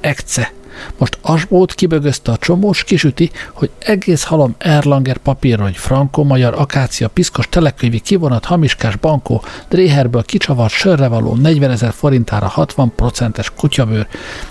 [0.00, 0.52] Ekce,
[0.98, 7.08] most Asbót kibögözte a csomós, kisüti, hogy egész halom Erlanger papírra, hogy frankó, magyar, akácia,
[7.08, 14.06] piszkos, telekönyvi, kivonat, hamiskás, bankó, dréherből kicsavart, sörre való, 40 ezer forintára 60 procentes kutyabőr,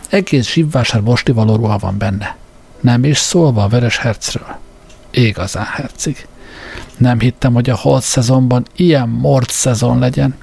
[0.09, 2.36] egész zsibvásár mostivaló ruha van benne.
[2.80, 4.55] Nem is szólva a Vörös Hercről.
[5.11, 6.28] Igazán hercig.
[6.97, 10.36] Nem hittem, hogy a holt szezonban ilyen mord szezon legyen.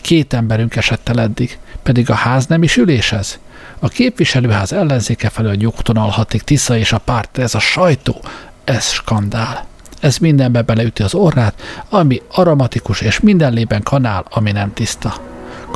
[0.00, 3.38] Két emberünk esett el eddig, pedig a ház nem is ülésez.
[3.84, 8.22] A képviselőház ellenzéke felől nyugtonalhatik Tisza és a párt, ez a sajtó,
[8.64, 9.66] ez skandál.
[10.00, 15.14] Ez mindenbe beleüti az orrát, ami aromatikus, és minden lében kanál, ami nem tiszta.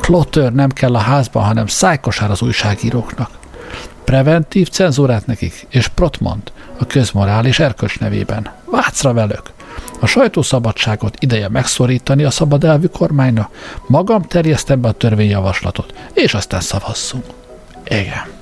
[0.01, 3.31] Klotör nem kell a házban, hanem szájkosár az újságíróknak.
[4.05, 8.51] Preventív cenzúrát nekik, és protmont a közmorál és erkölcs nevében.
[8.65, 9.53] Vácra velük!
[10.01, 13.51] A sajtószabadságot ideje megszorítani a szabad elvű kormánynak,
[13.87, 17.25] magam terjesztem be a törvényjavaslatot, és aztán szavazzunk.
[17.89, 18.35] Igen.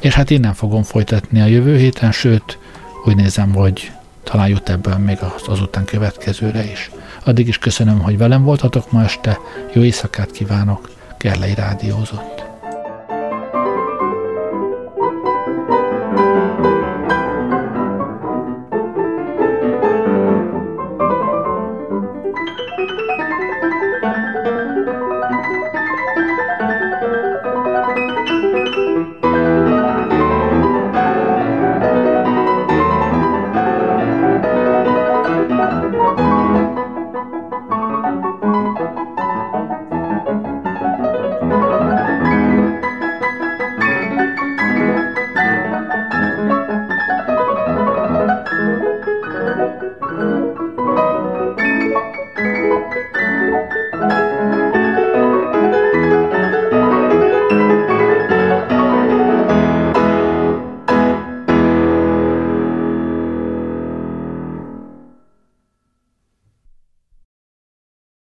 [0.00, 2.58] És hát innen fogom folytatni a jövő héten, sőt,
[3.04, 6.90] úgy nézem, hogy talán jut ebből még az azután következőre is.
[7.24, 9.38] Addig is köszönöm, hogy velem voltatok ma este,
[9.72, 12.49] jó éjszakát kívánok, Gerlei Rádiózott.